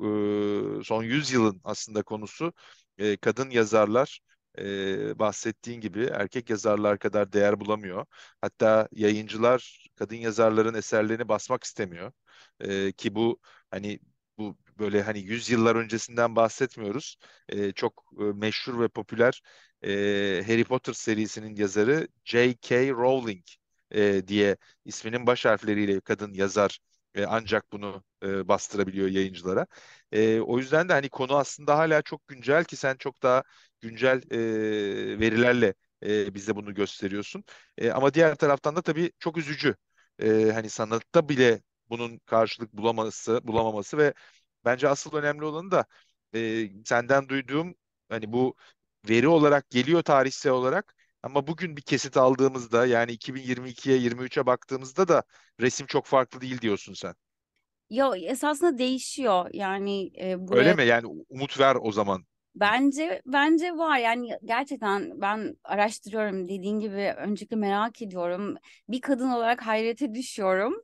e, 0.81 0.85
son 0.85 1.03
100 1.03 1.33
yılın 1.33 1.61
aslında 1.65 2.03
konusu 2.03 2.53
e, 2.99 3.17
kadın 3.17 3.51
yazarlar 3.51 4.21
e, 4.59 5.19
bahsettiğin 5.19 5.81
gibi 5.81 6.05
erkek 6.05 6.51
yazarlar 6.51 6.99
kadar 6.99 7.33
değer 7.33 7.61
bulamıyor. 7.61 8.07
Hatta 8.41 8.89
yayıncılar 8.93 9.89
kadın 9.97 10.17
yazarların 10.17 10.75
eserlerini 10.75 11.29
basmak 11.29 11.65
istemiyor. 11.65 12.13
E, 12.61 12.93
ki 12.93 13.15
bu 13.15 13.41
hani 13.71 14.01
böyle 14.79 15.03
hani 15.03 15.21
100 15.21 15.51
yıllar 15.51 15.77
öncesinden 15.77 16.37
bahsetmiyoruz. 16.37 17.17
E, 17.49 17.73
çok 17.73 18.05
e, 18.21 18.23
meşhur 18.23 18.81
ve 18.81 18.89
popüler 18.89 19.43
e, 19.85 19.89
Harry 20.47 20.65
Potter 20.65 20.93
serisinin 20.93 21.57
yazarı 21.57 22.09
J.K. 22.25 22.91
Rowling 22.91 23.45
e, 23.91 24.29
diye 24.29 24.57
isminin 24.85 25.27
baş 25.27 25.45
harfleriyle 25.45 26.01
kadın 26.01 26.33
yazar 26.35 26.79
e, 27.15 27.25
ancak 27.25 27.73
bunu 27.73 28.05
e, 28.23 28.49
bastırabiliyor 28.49 29.09
yayıncılara. 29.09 29.67
E, 30.13 30.41
o 30.41 30.59
yüzden 30.59 30.89
de 30.89 30.93
hani 30.93 31.09
konu 31.09 31.37
aslında 31.37 31.79
hala 31.79 32.03
çok 32.03 32.29
güncel 32.29 32.65
ki 32.65 32.77
sen 32.77 32.97
çok 32.97 33.23
daha 33.23 33.43
güncel 33.81 34.23
e, 34.31 35.21
verilerle 35.21 35.75
e, 36.03 36.35
bize 36.35 36.57
bunu 36.57 36.75
gösteriyorsun. 36.75 37.45
E, 37.79 37.91
ama 37.91 38.15
diğer 38.15 38.35
taraftan 38.37 38.77
da 38.77 38.83
tabii 38.83 39.13
çok 39.19 39.37
üzücü. 39.39 39.77
E, 40.19 40.51
hani 40.55 40.71
sanatta 40.71 41.29
bile 41.29 41.63
bunun 41.91 42.19
karşılık 42.19 42.73
bulaması, 42.73 43.41
bulamaması 43.47 43.99
ve 43.99 44.15
bence 44.65 44.89
asıl 44.89 45.17
önemli 45.17 45.45
olanı 45.45 45.71
da 45.71 45.87
e, 46.35 46.69
senden 46.85 47.29
duyduğum 47.29 47.75
hani 48.09 48.33
bu 48.33 48.57
veri 49.09 49.29
olarak 49.29 49.71
geliyor 49.71 50.03
tarihsel 50.03 50.53
olarak 50.53 50.95
ama 51.23 51.47
bugün 51.47 51.77
bir 51.77 51.83
kesit 51.83 52.17
aldığımızda 52.17 52.87
yani 52.87 53.13
2022'ye 53.13 53.97
23'e 53.99 54.47
baktığımızda 54.47 55.09
da 55.09 55.23
resim 55.61 55.87
çok 55.87 56.07
farklı 56.07 56.41
değil 56.41 56.61
diyorsun 56.61 56.95
sen. 56.95 57.15
Ya 57.91 58.17
esasında 58.17 58.79
değişiyor 58.79 59.51
yani 59.53 60.13
e, 60.21 60.49
buraya 60.49 60.73
Öyle 60.73 60.75
mi? 60.75 60.85
Yani 60.85 61.07
umut 61.29 61.61
ver 61.61 61.77
o 61.81 61.93
zaman. 61.93 62.27
Bence 62.55 63.23
bence 63.27 63.73
var 63.79 63.99
yani 63.99 64.31
gerçekten 64.45 65.21
ben 65.21 65.57
araştırıyorum 65.65 66.45
dediğin 66.49 66.81
gibi 66.81 67.15
öncelikle 67.17 67.57
merak 67.57 68.03
ediyorum 68.03 68.57
bir 68.89 69.01
kadın 69.01 69.29
olarak 69.31 69.67
hayrete 69.67 70.15
düşüyorum 70.15 70.75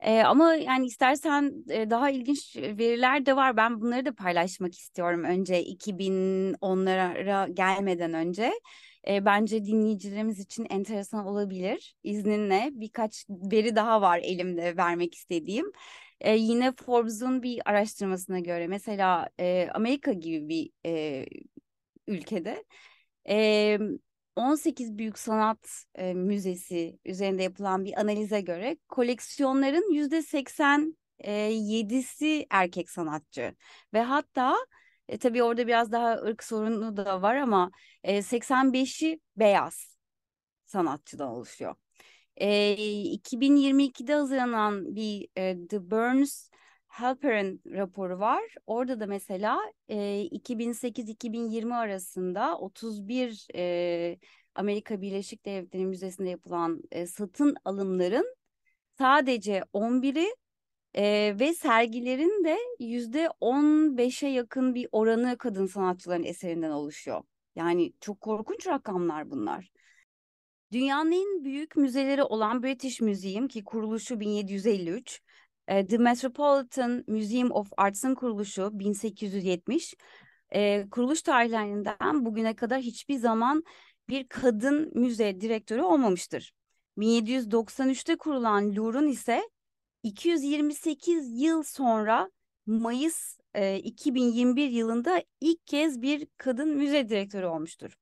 Ee, 0.00 0.20
ama 0.22 0.54
yani 0.54 0.86
istersen 0.86 1.64
e, 1.70 1.90
daha 1.90 2.10
ilginç 2.10 2.56
veriler 2.56 3.26
de 3.26 3.36
var. 3.36 3.56
Ben 3.56 3.80
bunları 3.80 4.04
da 4.06 4.14
paylaşmak 4.14 4.74
istiyorum 4.74 5.24
önce 5.24 5.62
2010'lara 5.62 7.46
gelmeden 7.48 8.14
önce. 8.14 8.52
Ee, 9.08 9.24
bence 9.24 9.64
dinleyicilerimiz 9.64 10.40
için 10.40 10.66
enteresan 10.70 11.26
olabilir. 11.26 11.94
İzninle 12.02 12.70
birkaç 12.72 13.26
veri 13.28 13.76
daha 13.76 14.02
var 14.02 14.20
elimde 14.22 14.76
vermek 14.76 15.14
istediğim. 15.14 15.72
E, 16.20 16.36
yine 16.36 16.72
Forbes'un 16.72 17.42
bir 17.42 17.60
araştırmasına 17.70 18.38
göre 18.38 18.66
mesela 18.66 19.28
e, 19.40 19.68
Amerika 19.74 20.12
gibi 20.12 20.48
bir 20.48 20.70
e, 20.86 21.26
ülkede 22.06 22.64
e, 23.28 23.78
18 24.38 24.98
büyük 24.98 25.18
sanat 25.18 25.84
e, 25.94 26.14
müzesi 26.14 26.98
üzerinde 27.04 27.42
yapılan 27.42 27.84
bir 27.84 28.00
analize 28.00 28.40
göre 28.40 28.76
koleksiyonların 28.88 29.92
yüzde 29.92 30.22
87'si 30.22 32.46
erkek 32.50 32.90
sanatçı 32.90 33.54
ve 33.94 34.02
hatta 34.02 34.56
e, 35.08 35.18
tabii 35.18 35.42
orada 35.42 35.66
biraz 35.66 35.92
daha 35.92 36.12
ırk 36.14 36.44
sorunu 36.44 36.96
da 36.96 37.22
var 37.22 37.36
ama 37.36 37.70
e, 38.04 38.22
85'i 38.22 39.20
beyaz 39.36 39.98
sanatçıdan 40.66 41.28
oluşuyor. 41.28 41.74
E, 42.36 42.72
2022'de 43.12 44.14
hazırlanan 44.14 44.96
bir 44.96 45.28
e, 45.36 45.68
The 45.68 45.90
Burns 45.90 46.50
Halperin 46.88 47.62
raporu 47.66 48.18
var. 48.18 48.54
Orada 48.66 49.00
da 49.00 49.06
mesela 49.06 49.60
e, 49.88 49.96
2008-2020 50.32 51.74
arasında 51.74 52.58
31 52.58 53.46
e, 53.54 54.18
Amerika 54.54 55.00
Birleşik 55.00 55.44
Devletleri 55.46 55.86
Müzesi'nde 55.86 56.28
yapılan 56.28 56.82
e, 56.90 57.06
satın 57.06 57.56
alımların 57.64 58.34
sadece 58.98 59.64
11'i 59.72 60.34
e, 60.94 61.36
ve 61.40 61.54
sergilerin 61.54 62.44
de 62.44 62.58
yüzde 62.80 63.28
15'e 63.40 64.28
yakın 64.28 64.74
bir 64.74 64.88
oranı 64.92 65.38
kadın 65.38 65.66
sanatçıların 65.66 66.24
eserinden 66.24 66.70
oluşuyor. 66.70 67.22
Yani 67.56 67.92
çok 68.00 68.20
korkunç 68.20 68.66
rakamlar 68.66 69.30
bunlar. 69.30 69.70
Dünyanın 70.72 71.12
en 71.12 71.44
büyük 71.44 71.76
müzeleri 71.76 72.22
olan 72.22 72.62
British 72.62 73.00
Museum 73.00 73.48
ki 73.48 73.64
kuruluşu 73.64 74.20
1753, 74.20 75.16
e, 75.16 75.27
The 75.68 75.98
Metropolitan 75.98 77.04
Museum 77.06 77.50
of 77.50 77.68
Arts'ın 77.76 78.14
kuruluşu 78.14 78.70
1870, 78.72 79.94
e, 80.50 80.86
kuruluş 80.90 81.22
tarihlerinden 81.22 82.24
bugüne 82.24 82.56
kadar 82.56 82.80
hiçbir 82.80 83.16
zaman 83.16 83.64
bir 84.08 84.28
kadın 84.28 84.92
müze 84.94 85.40
direktörü 85.40 85.82
olmamıştır. 85.82 86.52
1793'te 86.96 88.16
kurulan 88.16 88.76
Louvre'un 88.76 89.08
ise 89.08 89.42
228 90.02 91.40
yıl 91.40 91.62
sonra 91.62 92.30
Mayıs 92.66 93.38
e, 93.54 93.78
2021 93.78 94.70
yılında 94.70 95.22
ilk 95.40 95.66
kez 95.66 96.02
bir 96.02 96.26
kadın 96.36 96.68
müze 96.68 97.08
direktörü 97.08 97.46
olmuştur. 97.46 97.98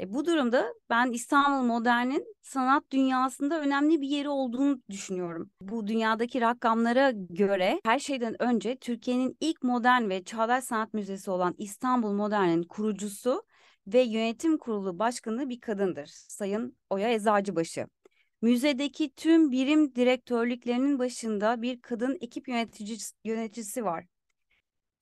E, 0.00 0.12
bu 0.14 0.24
durumda 0.24 0.74
ben 0.90 1.12
İstanbul 1.12 1.66
Modern'in 1.66 2.34
sanat 2.42 2.90
dünyasında 2.92 3.60
önemli 3.60 4.00
bir 4.00 4.08
yeri 4.08 4.28
olduğunu 4.28 4.82
düşünüyorum. 4.90 5.50
Bu 5.60 5.86
dünyadaki 5.86 6.40
rakamlara 6.40 7.10
göre 7.30 7.80
her 7.84 7.98
şeyden 7.98 8.42
önce 8.42 8.76
Türkiye'nin 8.76 9.36
ilk 9.40 9.62
modern 9.62 10.08
ve 10.08 10.24
çağdaş 10.24 10.64
sanat 10.64 10.94
müzesi 10.94 11.30
olan 11.30 11.54
İstanbul 11.58 12.12
Modern'in 12.12 12.62
kurucusu 12.62 13.42
ve 13.86 14.00
yönetim 14.00 14.58
kurulu 14.58 14.98
başkanı 14.98 15.48
bir 15.48 15.60
kadındır. 15.60 16.06
Sayın 16.06 16.76
Oya 16.90 17.14
Eczacıbaşı. 17.14 17.86
Müzedeki 18.42 19.14
tüm 19.14 19.50
birim 19.50 19.94
direktörlüklerinin 19.94 20.98
başında 20.98 21.62
bir 21.62 21.80
kadın 21.80 22.18
ekip 22.20 22.48
yöneticisi, 22.48 23.14
yöneticisi 23.24 23.84
var. 23.84 24.04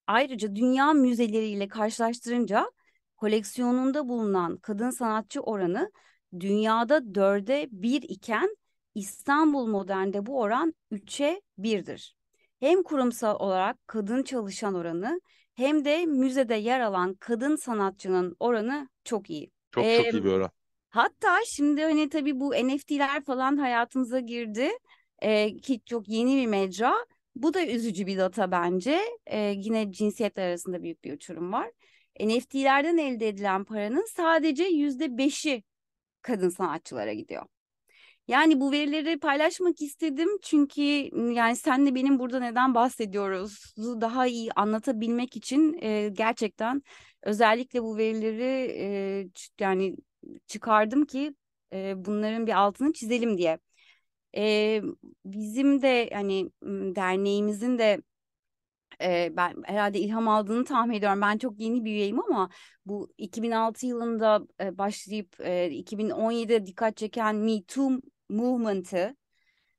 Ayrıca 0.06 0.56
dünya 0.56 0.92
müzeleriyle 0.92 1.68
karşılaştırınca 1.68 2.70
koleksiyonunda 3.18 4.08
bulunan 4.08 4.56
kadın 4.56 4.90
sanatçı 4.90 5.40
oranı 5.40 5.92
dünyada 6.40 7.14
dörde 7.14 7.68
bir 7.72 8.02
iken 8.02 8.56
İstanbul 8.94 9.66
Modern'de 9.66 10.26
bu 10.26 10.40
oran 10.40 10.74
üçe 10.90 11.42
birdir. 11.58 12.16
Hem 12.60 12.82
kurumsal 12.82 13.36
olarak 13.40 13.88
kadın 13.88 14.22
çalışan 14.22 14.74
oranı 14.74 15.20
hem 15.54 15.84
de 15.84 16.06
müzede 16.06 16.54
yer 16.54 16.80
alan 16.80 17.14
kadın 17.14 17.56
sanatçının 17.56 18.36
oranı 18.40 18.88
çok 19.04 19.30
iyi. 19.30 19.50
Çok 19.70 19.84
Ee, 19.84 19.96
çok 19.96 20.14
iyi 20.14 20.24
bir 20.24 20.30
oran. 20.30 20.50
Hatta 20.90 21.38
şimdi 21.46 21.82
hani 21.82 22.08
tabii 22.08 22.40
bu 22.40 22.52
NFT'ler 22.52 23.24
falan 23.24 23.56
hayatımıza 23.56 24.20
girdi 24.20 24.70
ee, 25.22 25.56
ki 25.56 25.80
çok 25.86 26.08
yeni 26.08 26.36
bir 26.36 26.46
mecra. 26.46 26.94
Bu 27.36 27.54
da 27.54 27.66
üzücü 27.66 28.06
bir 28.06 28.18
data 28.18 28.50
bence. 28.50 29.00
Ee, 29.26 29.38
yine 29.56 29.92
cinsiyetler 29.92 30.48
arasında 30.48 30.82
büyük 30.82 31.04
bir 31.04 31.12
uçurum 31.12 31.52
var. 31.52 31.70
NFT'lerden 32.20 32.98
elde 32.98 33.28
edilen 33.28 33.64
paranın 33.64 34.06
sadece 34.16 34.64
yüzde 34.64 35.18
beşi 35.18 35.62
kadın 36.22 36.48
sanatçılara 36.48 37.12
gidiyor. 37.12 37.42
Yani 38.28 38.60
bu 38.60 38.72
verileri 38.72 39.18
paylaşmak 39.18 39.82
istedim 39.82 40.28
çünkü 40.42 40.82
yani 41.34 41.56
senle 41.56 41.94
benim 41.94 42.18
burada 42.18 42.40
neden 42.40 42.74
bahsediyoruz 42.74 43.74
daha 43.76 44.26
iyi 44.26 44.52
anlatabilmek 44.52 45.36
için 45.36 45.78
e, 45.82 46.08
gerçekten 46.08 46.82
özellikle 47.22 47.82
bu 47.82 47.96
verileri 47.96 48.72
e, 48.78 49.28
yani 49.60 49.96
çıkardım 50.46 51.06
ki 51.06 51.34
e, 51.72 52.04
bunların 52.04 52.46
bir 52.46 52.52
altını 52.52 52.92
çizelim 52.92 53.38
diye. 53.38 53.58
E, 54.36 54.82
bizim 55.24 55.82
de 55.82 56.10
hani 56.12 56.50
derneğimizin 56.96 57.78
de 57.78 58.02
e, 59.02 59.36
ben 59.36 59.54
herhalde 59.66 59.98
ilham 60.00 60.28
aldığını 60.28 60.64
tahmin 60.64 60.94
ediyorum. 60.94 61.20
Ben 61.20 61.38
çok 61.38 61.60
yeni 61.60 61.84
bir 61.84 61.90
üyeyim 61.90 62.20
ama 62.20 62.50
bu 62.86 63.12
2006 63.18 63.86
yılında 63.86 64.40
e, 64.60 64.78
başlayıp 64.78 65.40
e, 65.40 65.70
2017'de 65.70 66.66
dikkat 66.66 66.96
çeken 66.96 67.36
Me 67.36 67.62
Too 67.62 67.90
movement'ı 68.28 69.16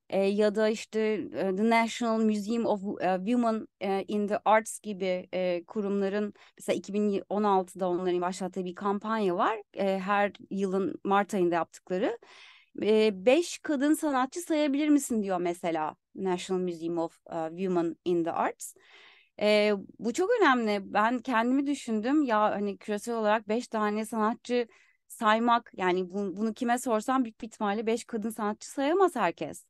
e, 0.10 0.20
ya 0.20 0.56
da 0.56 0.70
işte 0.70 1.00
e, 1.34 1.56
The 1.56 1.70
National 1.70 2.20
Museum 2.20 2.66
of 2.66 2.82
Women 3.26 3.68
in 4.08 4.28
the 4.28 4.38
Arts 4.46 4.80
gibi 4.80 5.28
e, 5.34 5.64
kurumların 5.68 6.34
mesela 6.58 6.76
2016'da 6.76 7.90
onların 7.90 8.22
başlattığı 8.22 8.66
bir 8.66 8.76
kampanya 8.76 9.36
var. 9.38 9.62
E, 9.74 10.00
her 10.00 10.32
yılın 10.52 11.00
Mart 11.04 11.34
ayında 11.34 11.56
yaptıkları. 11.56 12.18
E, 12.84 13.26
beş 13.26 13.60
kadın 13.60 13.94
sanatçı 13.94 14.42
sayabilir 14.42 14.90
misin 14.90 15.24
diyor 15.24 15.38
mesela 15.42 15.96
National 16.16 16.62
Museum 16.62 16.98
of 16.98 17.20
Women 17.50 17.96
in 18.06 18.24
the 18.24 18.32
Arts. 18.32 18.74
E, 19.41 19.73
bu 19.99 20.13
çok 20.13 20.30
önemli. 20.41 20.93
Ben 20.93 21.19
kendimi 21.19 21.67
düşündüm 21.67 22.23
ya 22.23 22.39
hani 22.41 22.78
küresel 22.78 23.15
olarak 23.15 23.47
beş 23.49 23.67
tane 23.67 24.06
sanatçı 24.06 24.67
saymak 25.08 25.71
yani 25.78 26.10
bu, 26.13 26.38
bunu 26.38 26.54
kime 26.54 26.78
sorsam 26.80 27.23
büyük 27.23 27.41
bir 27.41 27.47
ihtimalle 27.47 27.86
beş 27.86 28.04
kadın 28.06 28.30
sanatçı 28.30 28.69
sayamaz 28.71 29.15
herkes. 29.15 29.65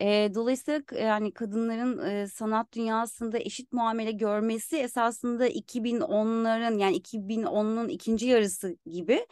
E, 0.00 0.30
dolayısıyla 0.34 0.82
yani 1.00 1.32
kadınların 1.34 2.06
e, 2.10 2.26
sanat 2.28 2.72
dünyasında 2.72 3.38
eşit 3.38 3.72
muamele 3.72 4.12
görmesi 4.12 4.76
esasında 4.76 5.46
2010'ların 5.46 6.78
yani 6.78 6.96
2010'un 6.96 7.88
ikinci 7.88 8.26
yarısı 8.26 8.76
gibi 8.86 9.26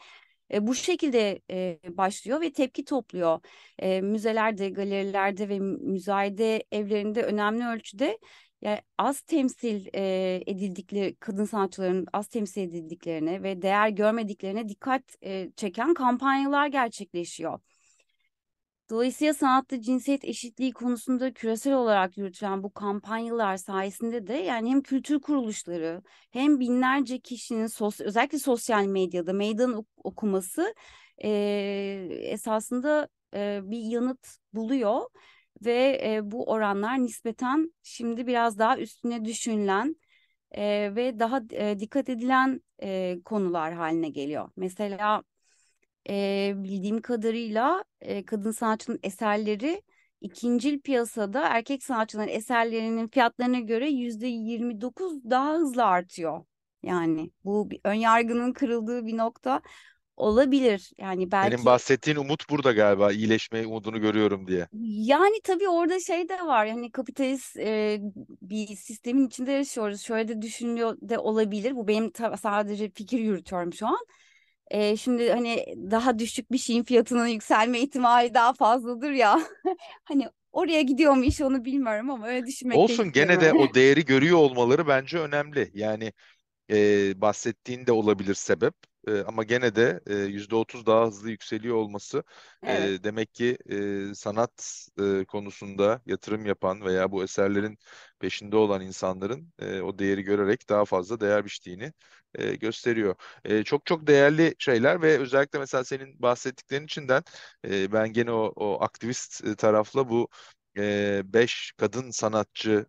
e, 0.52 0.66
bu 0.66 0.74
şekilde 0.74 1.40
e, 1.50 1.80
başlıyor 1.96 2.40
ve 2.40 2.52
tepki 2.52 2.84
topluyor. 2.84 3.40
E, 3.78 4.00
müzelerde, 4.00 4.68
galerilerde 4.70 5.48
ve 5.48 5.58
müzayede 5.60 6.64
evlerinde 6.72 7.22
önemli 7.22 7.66
ölçüde 7.66 8.18
yani 8.62 8.80
az 8.98 9.20
temsil 9.20 9.86
e, 9.94 10.42
edildikleri 10.46 11.16
kadın 11.16 11.44
sanatçıların 11.44 12.06
az 12.12 12.28
temsil 12.28 12.62
edildiklerine 12.62 13.42
ve 13.42 13.62
değer 13.62 13.88
görmediklerine 13.88 14.68
dikkat 14.68 15.02
e, 15.24 15.50
çeken 15.56 15.94
kampanyalar 15.94 16.66
gerçekleşiyor. 16.66 17.60
Dolayısıyla 18.90 19.34
sanatta 19.34 19.80
cinsiyet 19.80 20.24
eşitliği 20.24 20.72
konusunda 20.72 21.32
küresel 21.32 21.74
olarak 21.74 22.18
yürütülen 22.18 22.62
bu 22.62 22.72
kampanyalar 22.72 23.56
sayesinde 23.56 24.26
de 24.26 24.32
yani 24.34 24.70
hem 24.70 24.82
kültür 24.82 25.20
kuruluşları 25.20 26.02
hem 26.30 26.60
binlerce 26.60 27.20
kişinin 27.20 27.66
sos 27.66 28.00
özellikle 28.00 28.38
sosyal 28.38 28.84
medyada 28.84 29.32
meydan 29.32 29.84
okuması 29.96 30.74
e, 31.24 31.30
esasında 32.22 33.08
e, 33.34 33.60
bir 33.62 33.80
yanıt 33.80 34.28
buluyor 34.52 35.00
ve 35.64 36.00
e, 36.04 36.30
bu 36.30 36.44
oranlar 36.50 37.02
nispeten 37.02 37.72
şimdi 37.82 38.26
biraz 38.26 38.58
daha 38.58 38.78
üstüne 38.78 39.24
düşünülen 39.24 39.96
e, 40.50 40.94
ve 40.96 41.18
daha 41.18 41.42
e, 41.50 41.78
dikkat 41.80 42.08
edilen 42.08 42.60
e, 42.82 43.18
konular 43.24 43.74
haline 43.74 44.08
geliyor. 44.08 44.50
Mesela 44.56 45.22
e, 46.10 46.52
bildiğim 46.56 47.00
kadarıyla 47.02 47.84
e, 48.00 48.24
kadın 48.24 48.50
sanatçının 48.50 48.98
eserleri 49.02 49.82
ikincil 50.20 50.80
piyasada 50.80 51.48
erkek 51.48 51.82
sanatçıların 51.82 52.28
eserlerinin 52.28 53.08
fiyatlarına 53.08 53.60
göre 53.60 53.90
yüzde 53.90 54.26
29 54.26 55.24
daha 55.30 55.54
hızlı 55.54 55.84
artıyor. 55.84 56.44
Yani 56.82 57.30
bu 57.44 57.70
bir 57.70 57.80
ön 57.84 57.94
yargının 57.94 58.52
kırıldığı 58.52 59.06
bir 59.06 59.16
nokta 59.16 59.62
olabilir. 60.18 60.92
Yani 60.98 61.30
belki 61.32 61.64
bahsettiğin 61.64 62.16
umut 62.16 62.50
burada 62.50 62.72
galiba. 62.72 63.12
İyileşme 63.12 63.66
umudunu 63.66 64.00
görüyorum 64.00 64.46
diye. 64.46 64.68
yani 64.72 65.40
tabii 65.44 65.68
orada 65.68 66.00
şey 66.00 66.28
de 66.28 66.34
var. 66.46 66.66
Yani 66.66 66.92
kapitalist 66.92 67.56
e, 67.56 67.98
bir 68.42 68.66
sistemin 68.76 69.26
içinde 69.26 69.52
yaşıyoruz. 69.52 70.00
Şöyle 70.00 70.28
de 70.28 70.42
düşünüyor 70.42 70.96
de 71.02 71.18
olabilir. 71.18 71.76
Bu 71.76 71.88
benim 71.88 72.10
ta- 72.10 72.36
sadece 72.36 72.90
fikir 72.90 73.18
yürütüyorum 73.18 73.72
şu 73.72 73.86
an. 73.86 73.98
E, 74.70 74.96
şimdi 74.96 75.30
hani 75.32 75.66
daha 75.90 76.18
düşük 76.18 76.52
bir 76.52 76.58
şeyin 76.58 76.84
fiyatının 76.84 77.26
yükselme 77.26 77.80
ihtimali 77.80 78.34
daha 78.34 78.52
fazladır 78.54 79.10
ya. 79.10 79.40
Hani 80.04 80.30
oraya 80.52 80.82
gidiyor 80.82 81.14
mu 81.14 81.24
iş 81.24 81.40
onu 81.40 81.64
bilmiyorum 81.64 82.10
ama 82.10 82.28
öyle 82.28 82.46
düşünmek 82.46 82.88
de 82.88 82.92
Olsun 82.92 83.12
gene 83.12 83.40
de 83.40 83.52
istiyorum. 83.52 83.52
o 83.52 83.74
değeri 83.74 84.04
görüyor 84.04 84.38
olmaları 84.38 84.86
bence 84.88 85.18
önemli. 85.18 85.70
Yani 85.74 86.12
e, 86.70 87.20
bahsettiğin 87.22 87.86
de 87.86 87.92
olabilir 87.92 88.34
sebep. 88.34 88.74
E, 89.08 89.20
ama 89.20 89.42
gene 89.44 89.74
de 89.74 90.00
e, 90.06 90.14
%30 90.16 90.86
daha 90.86 91.06
hızlı 91.06 91.30
yükseliyor 91.30 91.76
olması 91.76 92.22
e, 92.66 92.72
Evet. 92.72 92.92
demek 93.04 93.34
ki 93.34 93.58
e, 94.10 94.14
sanat 94.14 94.86
e, 95.00 95.24
konusunda 95.24 96.00
yatırım 96.06 96.46
yapan 96.46 96.80
veya 96.84 97.12
bu 97.12 97.22
eserlerin 97.24 97.78
peşinde 98.20 98.56
olan 98.56 98.80
insanların 98.82 99.52
e, 99.58 99.80
o 99.80 99.98
değeri 99.98 100.22
görerek 100.22 100.68
daha 100.68 100.84
fazla 100.84 101.20
değer 101.20 101.44
biçtiğini 101.44 101.92
e, 102.34 102.54
gösteriyor. 102.56 103.14
E, 103.44 103.64
çok 103.64 103.86
çok 103.86 104.06
değerli 104.06 104.54
şeyler 104.58 105.02
ve 105.02 105.18
özellikle 105.18 105.58
mesela 105.58 105.84
senin 105.84 106.22
bahsettiklerin 106.22 106.84
içinden 106.84 107.22
e, 107.64 107.92
ben 107.92 108.12
gene 108.12 108.32
o, 108.32 108.52
o 108.56 108.82
aktivist 108.84 109.44
e, 109.46 109.56
tarafla 109.56 110.08
bu 110.08 110.28
e, 110.78 111.22
beş 111.24 111.72
kadın 111.76 112.10
sanatçı 112.10 112.86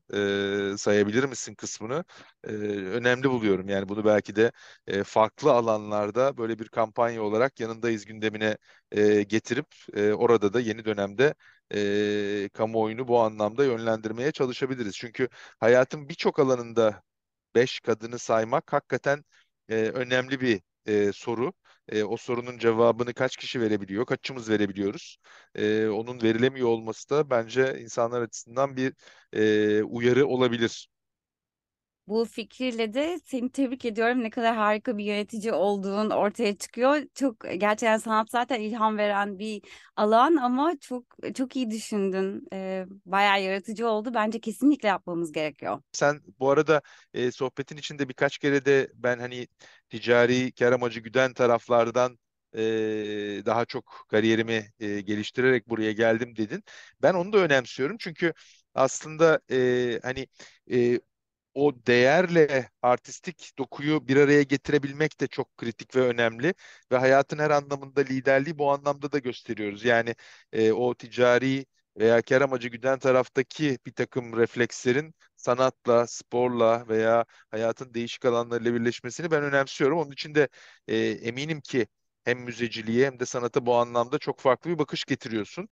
e, 0.73 0.78
sayabilir 0.78 1.23
misin 1.23 1.56
kısmını 1.56 2.04
e, 2.43 2.47
önemli 2.97 3.30
buluyorum. 3.30 3.69
Yani 3.69 3.89
bunu 3.89 4.06
belki 4.06 4.36
de 4.36 4.52
e, 4.88 5.04
farklı 5.04 5.52
alanlarda 5.52 6.38
böyle 6.38 6.60
bir 6.60 6.67
kampanya 6.69 7.23
olarak 7.23 7.60
yanındayız 7.60 8.06
gündemine 8.06 8.58
e, 8.91 9.23
getirip 9.23 9.67
e, 9.95 10.13
orada 10.13 10.54
da 10.54 10.60
yeni 10.60 10.86
dönemde 10.86 11.34
e, 11.73 12.49
kamuoyunu 12.54 13.08
bu 13.08 13.19
anlamda 13.19 13.65
yönlendirmeye 13.65 14.32
çalışabiliriz. 14.32 14.95
Çünkü 14.97 15.30
hayatın 15.60 16.10
birçok 16.10 16.39
alanında 16.39 17.04
beş 17.56 17.80
kadını 17.80 18.19
saymak 18.19 18.73
hakikaten 18.73 19.25
e, 19.69 19.75
önemli 19.75 20.41
bir 20.41 20.62
e, 20.86 21.12
soru. 21.13 21.54
E, 21.89 22.04
o 22.04 22.17
sorunun 22.17 22.58
cevabını 22.58 23.13
kaç 23.13 23.38
kişi 23.38 23.62
verebiliyor, 23.62 24.06
kaçımız 24.06 24.49
verebiliyoruz? 24.49 25.17
E, 25.56 25.88
onun 25.88 26.21
verilemiyor 26.21 26.67
olması 26.69 27.10
da 27.10 27.30
bence 27.30 27.80
insanlar 27.82 28.21
açısından 28.21 28.78
bir 28.78 28.93
e, 29.34 29.84
uyarı 29.84 30.28
olabilir. 30.28 30.89
Bu 32.08 32.25
fikirle 32.25 32.93
de 32.93 33.19
seni 33.25 33.52
tebrik 33.52 33.86
ediyorum. 33.86 34.23
Ne 34.23 34.30
kadar 34.30 34.56
harika 34.56 34.97
bir 34.97 35.04
yönetici 35.04 35.54
olduğun 35.54 36.10
ortaya 36.10 36.58
çıkıyor. 36.58 36.97
Çok 37.15 37.41
gerçekten 37.41 37.97
sanat 37.97 38.32
zaten 38.32 38.62
ilham 38.62 38.97
veren 38.97 39.39
bir 39.39 39.62
alan 39.95 40.36
ama 40.36 40.73
çok 40.82 41.06
çok 41.36 41.56
iyi 41.56 41.71
düşündün. 41.71 42.47
Ee, 42.54 42.86
bayağı 43.06 43.41
yaratıcı 43.43 43.88
oldu. 43.89 44.12
Bence 44.13 44.39
kesinlikle 44.39 44.88
yapmamız 44.88 45.32
gerekiyor. 45.32 45.82
Sen 45.91 46.21
bu 46.39 46.49
arada 46.52 46.82
e, 47.13 47.32
sohbetin 47.32 47.78
içinde 47.78 48.10
birkaç 48.10 48.38
kere 48.38 48.65
de 48.65 48.91
ben 48.95 49.19
hani 49.19 49.47
ticari 49.89 50.52
kar 50.52 50.71
amacı 50.71 50.99
güden 50.99 51.34
taraflardan 51.34 52.19
e, 52.56 52.60
daha 53.45 53.65
çok 53.65 54.06
kariyerimi 54.10 54.71
e, 54.80 55.02
geliştirerek 55.02 55.69
buraya 55.69 55.91
geldim 55.91 56.36
dedin. 56.36 56.63
Ben 57.02 57.13
onu 57.13 57.34
da 57.34 57.38
önemsiyorum 57.38 57.97
çünkü 57.99 58.34
aslında 58.73 59.39
e, 59.52 59.99
hani 60.04 60.28
e, 60.71 60.99
o 61.54 61.73
değerle 61.88 62.69
artistik 62.82 63.52
dokuyu 63.58 64.08
bir 64.08 64.17
araya 64.17 64.43
getirebilmek 64.43 65.21
de 65.21 65.28
çok 65.28 65.58
kritik 65.58 65.95
ve 65.95 66.02
önemli 66.02 66.54
ve 66.91 66.97
hayatın 66.97 67.39
her 67.39 67.49
anlamında 67.52 68.02
liderliği 68.02 68.58
bu 68.58 68.71
anlamda 68.71 69.12
da 69.12 69.19
gösteriyoruz. 69.19 69.86
Yani 69.86 70.15
e, 70.54 70.71
o 70.71 70.95
ticari 70.95 71.65
veya 72.00 72.22
kar 72.22 72.42
amacı 72.42 72.68
güden 72.68 73.00
taraftaki 73.00 73.78
bir 73.86 73.94
takım 73.94 74.38
reflekslerin 74.38 75.14
sanatla, 75.36 76.08
sporla 76.08 76.88
veya 76.88 77.26
hayatın 77.52 77.94
değişik 77.94 78.26
alanlarıyla 78.26 78.74
birleşmesini 78.74 79.32
ben 79.32 79.44
önemsiyorum. 79.44 79.98
Onun 80.00 80.12
için 80.12 80.36
de 80.36 80.50
e, 80.88 80.98
eminim 80.98 81.62
ki 81.62 81.88
hem 82.24 82.40
müzeciliğe 82.40 83.06
hem 83.06 83.20
de 83.20 83.26
sanata 83.26 83.66
bu 83.66 83.76
anlamda 83.76 84.20
çok 84.20 84.40
farklı 84.40 84.72
bir 84.72 84.78
bakış 84.80 85.06
getiriyorsun. 85.06 85.70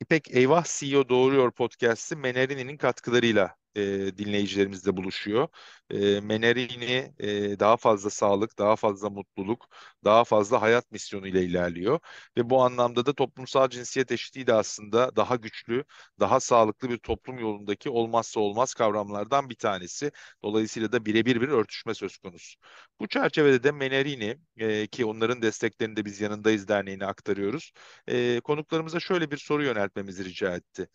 İpek 0.00 0.30
Eyvah 0.36 0.64
CEO 0.64 1.08
Doğuruyor 1.08 1.52
podcast'i 1.52 2.16
Menerini'nin 2.16 2.76
katkılarıyla 2.76 3.56
e, 3.76 4.18
dinleyicilerimizle 4.18 4.96
buluşuyor. 4.96 5.48
E, 5.90 6.20
Menerini 6.20 7.14
e, 7.18 7.60
daha 7.60 7.76
fazla 7.76 8.10
sağlık, 8.10 8.58
daha 8.58 8.76
fazla 8.76 9.10
mutluluk, 9.10 9.66
daha 10.04 10.24
fazla 10.24 10.62
hayat 10.62 10.90
misyonu 10.92 11.26
ile 11.28 11.44
ilerliyor. 11.44 11.98
Ve 12.36 12.50
bu 12.50 12.62
anlamda 12.62 13.06
da 13.06 13.12
toplumsal 13.14 13.68
cinsiyet 13.68 14.12
eşitliği 14.12 14.46
de 14.46 14.54
aslında 14.54 15.16
daha 15.16 15.36
güçlü, 15.36 15.84
daha 16.20 16.40
sağlıklı 16.40 16.90
bir 16.90 16.98
toplum 16.98 17.38
yolundaki 17.38 17.90
olmazsa 17.90 18.40
olmaz 18.40 18.74
kavramlardan 18.74 19.50
bir 19.50 19.56
tanesi. 19.56 20.12
Dolayısıyla 20.44 20.92
da 20.92 21.04
birebir 21.06 21.40
bir 21.40 21.48
örtüşme 21.48 21.94
söz 21.94 22.16
konusu. 22.18 22.58
Bu 23.00 23.08
çerçevede 23.08 23.62
de 23.62 23.72
Menerini 23.72 24.38
e, 24.56 24.86
ki 24.86 25.04
onların 25.04 25.42
desteklerini 25.42 25.96
de 25.96 26.04
biz 26.04 26.20
yanındayız 26.20 26.68
derneğine 26.68 27.06
aktarıyoruz. 27.06 27.72
E, 28.08 28.40
konuklarımıza 28.40 29.00
şöyle 29.00 29.30
bir 29.30 29.36
soru 29.36 29.64
yöneltmemizi 29.64 30.24
rica 30.24 30.54
etti. 30.56 30.88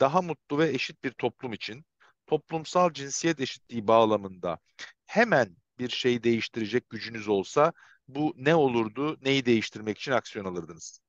Daha 0.00 0.22
mutlu 0.22 0.58
ve 0.58 0.68
eşit 0.68 1.04
bir 1.04 1.10
toplum 1.12 1.52
için 1.52 1.84
toplumsal 2.30 2.92
cinsiyet 2.92 3.40
eşitliği 3.40 3.86
bağlamında 3.88 4.58
hemen 5.06 5.56
bir 5.78 5.88
şey 5.88 6.22
değiştirecek 6.22 6.90
gücünüz 6.90 7.28
olsa 7.28 7.72
bu 8.08 8.34
ne 8.36 8.54
olurdu? 8.54 9.18
Neyi 9.22 9.46
değiştirmek 9.46 9.98
için 9.98 10.12
aksiyon 10.12 10.44
alırdınız? 10.44 11.00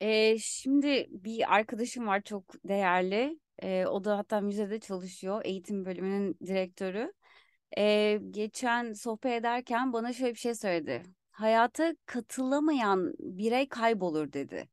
Ee, 0.00 0.38
şimdi 0.38 1.06
bir 1.10 1.54
arkadaşım 1.54 2.06
var 2.06 2.22
çok 2.22 2.44
değerli. 2.68 3.38
Ee, 3.62 3.86
o 3.86 4.04
da 4.04 4.18
hatta 4.18 4.40
müzede 4.40 4.80
çalışıyor. 4.80 5.42
Eğitim 5.44 5.84
bölümünün 5.84 6.36
direktörü. 6.46 7.12
Ee, 7.78 8.18
geçen 8.30 8.92
sohbet 8.92 9.32
ederken 9.32 9.92
bana 9.92 10.12
şöyle 10.12 10.34
bir 10.34 10.38
şey 10.38 10.54
söyledi. 10.54 11.02
Hayata 11.30 11.96
katılamayan 12.06 13.12
birey 13.18 13.68
kaybolur 13.68 14.32
dedi. 14.32 14.68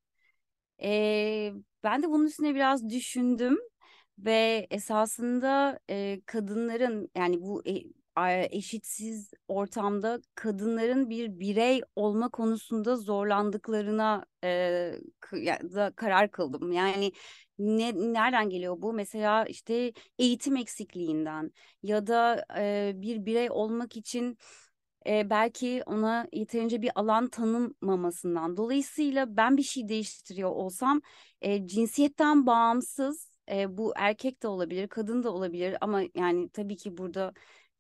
Ee, 0.84 1.54
ben 1.84 2.04
de 2.04 2.10
bunun 2.10 2.26
üstüne 2.26 2.56
biraz 2.56 2.90
düşündüm 2.90 3.60
ve 4.26 4.68
esasında 4.72 5.80
e, 5.90 6.22
kadınların 6.26 7.12
yani 7.16 7.42
bu 7.42 7.64
e, 7.66 7.84
eşitsiz 8.52 9.32
ortamda 9.48 10.22
kadınların 10.36 11.10
bir 11.10 11.40
birey 11.40 11.82
olma 11.96 12.30
konusunda 12.30 12.96
zorlandıklarına 12.96 14.26
e, 14.44 14.50
da 15.74 15.92
karar 15.96 16.32
kıldım. 16.32 16.72
Yani 16.72 17.12
ne, 17.60 18.14
nereden 18.14 18.50
geliyor 18.50 18.76
bu? 18.82 18.94
Mesela 18.94 19.46
işte 19.46 19.94
eğitim 20.20 20.56
eksikliğinden 20.56 21.52
ya 21.84 22.08
da 22.08 22.46
e, 22.58 22.92
bir 22.96 23.26
birey 23.26 23.52
olmak 23.52 23.98
için 23.98 24.38
e, 25.08 25.30
belki 25.30 25.84
ona 25.86 26.28
yeterince 26.34 26.82
bir 26.82 26.92
alan 26.96 27.28
tanınmamasından. 27.30 28.58
Dolayısıyla 28.58 29.38
ben 29.38 29.58
bir 29.58 29.64
şey 29.64 29.88
değiştiriyor 29.88 30.50
olsam 30.50 31.02
e, 31.42 31.68
cinsiyetten 31.68 32.46
bağımsız 32.46 33.29
e, 33.52 33.78
bu 33.78 33.94
erkek 33.96 34.44
de 34.44 34.48
olabilir, 34.48 34.88
kadın 34.88 35.24
da 35.24 35.32
olabilir 35.34 35.78
ama 35.82 36.02
yani 36.16 36.50
tabii 36.50 36.76
ki 36.78 36.98
burada 36.98 37.34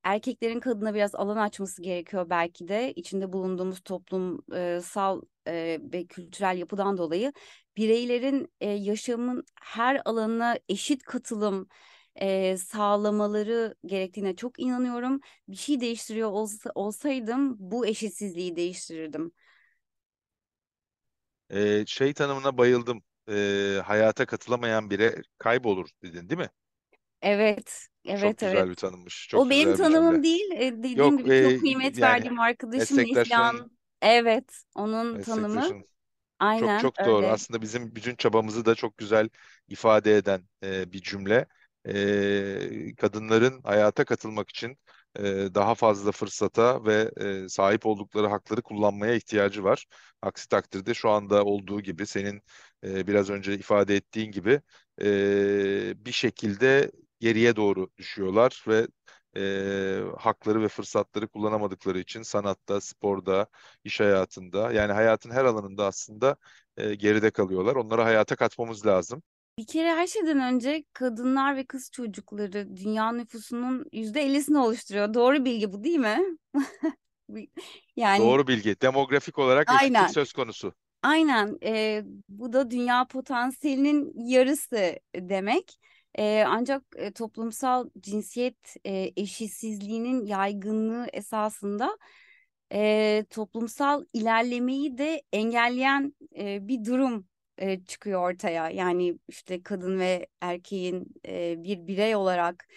erkeklerin 0.03 0.59
kadına 0.59 0.93
biraz 0.95 1.15
alan 1.15 1.37
açması 1.37 1.81
gerekiyor 1.81 2.29
belki 2.29 2.67
de 2.67 2.93
içinde 2.93 3.33
bulunduğumuz 3.33 3.81
toplumsal 3.81 5.21
e, 5.47 5.79
ve 5.93 6.05
kültürel 6.07 6.57
yapıdan 6.57 6.97
dolayı 6.97 7.33
bireylerin 7.77 8.51
e, 8.61 8.69
yaşamın 8.69 9.43
her 9.61 10.01
alanına 10.05 10.57
eşit 10.69 11.03
katılım 11.03 11.67
e, 12.15 12.57
sağlamaları 12.57 13.75
gerektiğine 13.85 14.35
çok 14.35 14.59
inanıyorum. 14.59 15.19
Bir 15.47 15.55
şey 15.55 15.81
değiştiriyor 15.81 16.29
olsa, 16.31 16.71
olsaydım 16.75 17.55
bu 17.59 17.87
eşitsizliği 17.87 18.55
değiştirirdim. 18.55 19.31
E, 21.49 21.83
şey 21.87 22.13
tanımına 22.13 22.57
bayıldım. 22.57 23.03
E, 23.29 23.81
hayata 23.85 24.25
katılamayan 24.25 24.89
biri 24.89 25.21
kaybolur 25.37 25.89
dedin, 26.03 26.29
değil 26.29 26.39
mi? 26.39 26.49
Evet, 27.21 27.87
Çok 28.15 28.35
evet, 28.35 28.43
evet. 28.43 28.51
güzel 28.51 28.69
bir 28.69 28.75
tanımmış. 28.75 29.27
Çok 29.29 29.41
O 29.41 29.49
benim 29.49 29.73
güzel 29.73 29.79
bir 29.79 29.83
tanımım 29.83 30.13
cümle. 30.13 30.23
değil. 30.23 30.51
E, 30.51 30.83
dediğim 30.83 30.99
Yok 30.99 31.17
gibi 31.17 31.33
çok 31.35 31.55
e, 31.55 31.59
kıymet 31.59 31.97
yani 31.97 32.01
verdiğim 32.01 32.39
arkadaşım 32.39 33.05
Neslihan. 33.05 33.71
Evet, 34.01 34.63
onun 34.75 35.19
tanımı. 35.19 35.77
meslektaşın 35.77 35.85
Çok 36.55 36.77
Aynen 36.77 36.77
çok 36.77 37.05
doğru. 37.05 37.25
öyle. 37.25 37.27
Aslında 37.27 37.61
bizim 37.61 37.95
bütün 37.95 38.15
çabamızı 38.15 38.65
da 38.65 38.75
çok 38.75 38.97
güzel 38.97 39.29
ifade 39.67 40.17
eden 40.17 40.43
e, 40.63 40.91
bir 40.93 41.01
cümle. 41.01 41.47
E, 41.85 42.95
kadınların 42.95 43.61
hayata 43.63 44.05
katılmak 44.05 44.49
için 44.49 44.77
e, 45.19 45.23
daha 45.55 45.75
fazla 45.75 46.11
fırsata 46.11 46.85
ve 46.85 47.11
e, 47.45 47.49
sahip 47.49 47.85
oldukları 47.85 48.27
hakları 48.27 48.61
kullanmaya 48.61 49.15
ihtiyacı 49.15 49.63
var. 49.63 49.85
Aksi 50.21 50.49
takdirde 50.49 50.93
şu 50.93 51.09
anda 51.09 51.45
olduğu 51.45 51.81
gibi 51.81 52.05
senin 52.07 52.41
e, 52.83 53.07
biraz 53.07 53.29
önce 53.29 53.53
ifade 53.53 53.95
ettiğin 53.95 54.31
gibi 54.31 54.61
bir 56.05 56.11
şekilde 56.11 56.91
geriye 57.19 57.55
doğru 57.55 57.89
düşüyorlar 57.97 58.63
ve 58.67 58.87
hakları 60.17 60.61
ve 60.61 60.67
fırsatları 60.67 61.27
kullanamadıkları 61.27 61.99
için 61.99 62.21
sanatta, 62.21 62.81
sporda, 62.81 63.47
iş 63.83 63.99
hayatında 63.99 64.71
yani 64.73 64.91
hayatın 64.93 65.31
her 65.31 65.45
alanında 65.45 65.85
aslında 65.85 66.35
geride 66.77 67.31
kalıyorlar. 67.31 67.75
Onları 67.75 68.01
hayata 68.01 68.35
katmamız 68.35 68.85
lazım. 68.85 69.23
Bir 69.59 69.65
kere 69.65 69.95
her 69.95 70.07
şeyden 70.07 70.39
önce 70.39 70.83
kadınlar 70.93 71.55
ve 71.55 71.65
kız 71.65 71.91
çocukları 71.91 72.77
dünya 72.77 73.11
nüfusunun 73.11 73.85
yüzde 73.93 74.21
ellisini 74.21 74.57
oluşturuyor. 74.57 75.13
Doğru 75.13 75.45
bilgi 75.45 75.73
bu 75.73 75.83
değil 75.83 75.99
mi? 75.99 76.19
Yani 77.95 78.23
Doğru 78.23 78.47
bilgi. 78.47 78.81
Demografik 78.81 79.39
olarak 79.39 79.69
eşitlik 79.69 79.97
aynen. 79.97 80.07
söz 80.07 80.33
konusu. 80.33 80.73
Aynen. 81.03 81.57
E, 81.63 82.03
bu 82.29 82.53
da 82.53 82.71
dünya 82.71 83.07
potansiyelinin 83.07 84.13
yarısı 84.29 84.99
demek. 85.15 85.79
E, 86.15 86.43
ancak 86.47 86.83
e, 86.95 87.11
toplumsal 87.11 87.89
cinsiyet 87.99 88.75
e, 88.85 89.11
eşitsizliğinin 89.15 90.25
yaygınlığı 90.25 91.07
esasında 91.13 91.97
e, 92.73 93.25
toplumsal 93.29 94.05
ilerlemeyi 94.13 94.97
de 94.97 95.23
engelleyen 95.33 96.13
e, 96.37 96.67
bir 96.67 96.85
durum 96.85 97.28
e, 97.59 97.85
çıkıyor 97.85 98.31
ortaya. 98.31 98.69
Yani 98.69 99.19
işte 99.27 99.63
kadın 99.63 99.99
ve 99.99 100.27
erkeğin 100.41 101.13
e, 101.27 101.63
bir 101.63 101.87
birey 101.87 102.15
olarak 102.15 102.67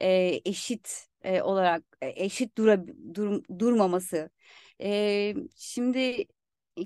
e, 0.00 0.40
eşit 0.44 1.08
e, 1.22 1.42
olarak 1.42 1.84
e, 2.02 2.24
eşit 2.24 2.58
dura, 2.58 2.84
dur, 3.14 3.42
durmaması. 3.58 4.30
E, 4.82 5.34
şimdi 5.56 6.26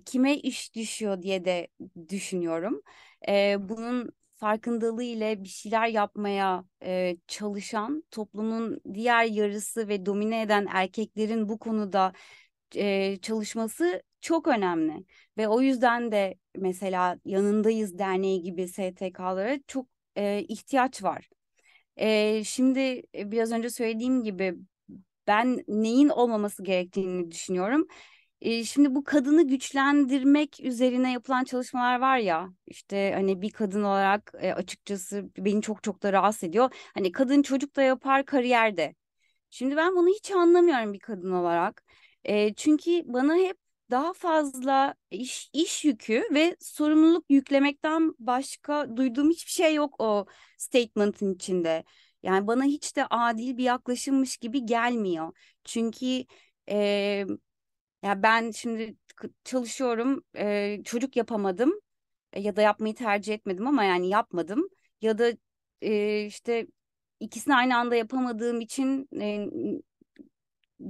kime 0.06 0.36
iş 0.36 0.74
düşüyor 0.74 1.22
diye 1.22 1.44
de 1.44 1.68
düşünüyorum. 2.08 2.82
E, 3.28 3.56
bunun 3.68 4.10
farkındalığı 4.34 5.02
ile 5.02 5.44
bir 5.44 5.48
şeyler 5.48 5.88
yapmaya 5.88 6.64
e, 6.82 7.16
çalışan 7.26 8.04
toplumun 8.10 8.80
diğer 8.94 9.24
yarısı 9.24 9.88
ve 9.88 10.06
domine 10.06 10.42
eden 10.42 10.66
erkeklerin 10.70 11.48
bu 11.48 11.58
konuda 11.58 12.12
e, 12.76 13.16
çalışması 13.22 14.02
çok 14.20 14.48
önemli 14.48 15.04
ve 15.38 15.48
o 15.48 15.60
yüzden 15.60 16.12
de 16.12 16.34
mesela 16.58 17.18
yanındayız 17.24 17.98
derneği 17.98 18.42
gibi 18.42 18.68
STK'lara 18.68 19.58
çok 19.66 19.86
e, 20.16 20.42
ihtiyaç 20.48 21.02
var. 21.02 21.28
E, 21.96 22.44
şimdi 22.44 23.02
biraz 23.14 23.52
önce 23.52 23.70
söylediğim 23.70 24.24
gibi 24.24 24.54
ben 25.26 25.64
neyin 25.68 26.08
olmaması 26.08 26.62
gerektiğini 26.62 27.30
düşünüyorum. 27.30 27.86
E, 28.40 28.64
şimdi 28.64 28.94
bu 28.94 29.04
kadını 29.04 29.46
güçlendirmek 29.48 30.60
üzerine 30.62 31.12
yapılan 31.12 31.44
çalışmalar 31.44 32.00
var 32.00 32.18
ya 32.18 32.48
işte 32.66 33.12
hani 33.14 33.42
bir 33.42 33.50
kadın 33.50 33.82
olarak 33.82 34.32
e, 34.40 34.52
açıkçası 34.54 35.30
beni 35.38 35.62
çok 35.62 35.82
çok 35.82 36.02
da 36.02 36.12
rahatsız 36.12 36.44
ediyor. 36.48 36.70
Hani 36.94 37.12
kadın 37.12 37.42
çocuk 37.42 37.76
da 37.76 37.82
yapar 37.82 38.24
kariyerde. 38.26 38.94
Şimdi 39.50 39.76
ben 39.76 39.96
bunu 39.96 40.08
hiç 40.08 40.30
anlamıyorum 40.30 40.92
bir 40.92 40.98
kadın 40.98 41.32
olarak. 41.32 41.84
E, 42.24 42.54
çünkü 42.54 43.02
bana 43.06 43.36
hep 43.36 43.58
daha 43.90 44.12
fazla 44.12 44.94
iş, 45.10 45.50
iş 45.52 45.84
yükü 45.84 46.22
ve 46.34 46.56
sorumluluk 46.60 47.24
yüklemekten 47.30 48.14
başka 48.18 48.96
duyduğum 48.96 49.30
hiçbir 49.30 49.50
şey 49.50 49.74
yok 49.74 49.94
o 50.00 50.26
statement'ın 50.58 51.34
içinde. 51.34 51.84
Yani 52.22 52.46
bana 52.46 52.64
hiç 52.64 52.96
de 52.96 53.06
adil 53.06 53.56
bir 53.56 53.64
yaklaşımmış 53.64 54.36
gibi 54.36 54.66
gelmiyor. 54.66 55.32
Çünkü 55.64 56.24
e, 56.70 57.26
ya 58.02 58.22
ben 58.22 58.50
şimdi 58.50 58.96
çalışıyorum, 59.44 60.24
e, 60.36 60.78
çocuk 60.84 61.16
yapamadım 61.16 61.80
e, 62.32 62.40
ya 62.42 62.56
da 62.56 62.62
yapmayı 62.62 62.94
tercih 62.94 63.34
etmedim 63.34 63.66
ama 63.66 63.84
yani 63.84 64.08
yapmadım 64.08 64.68
ya 65.02 65.18
da 65.18 65.32
e, 65.82 66.22
işte 66.26 66.66
ikisini 67.20 67.54
aynı 67.56 67.76
anda 67.78 67.96
yapamadığım 67.96 68.60
için 68.60 69.08
e, 69.20 69.46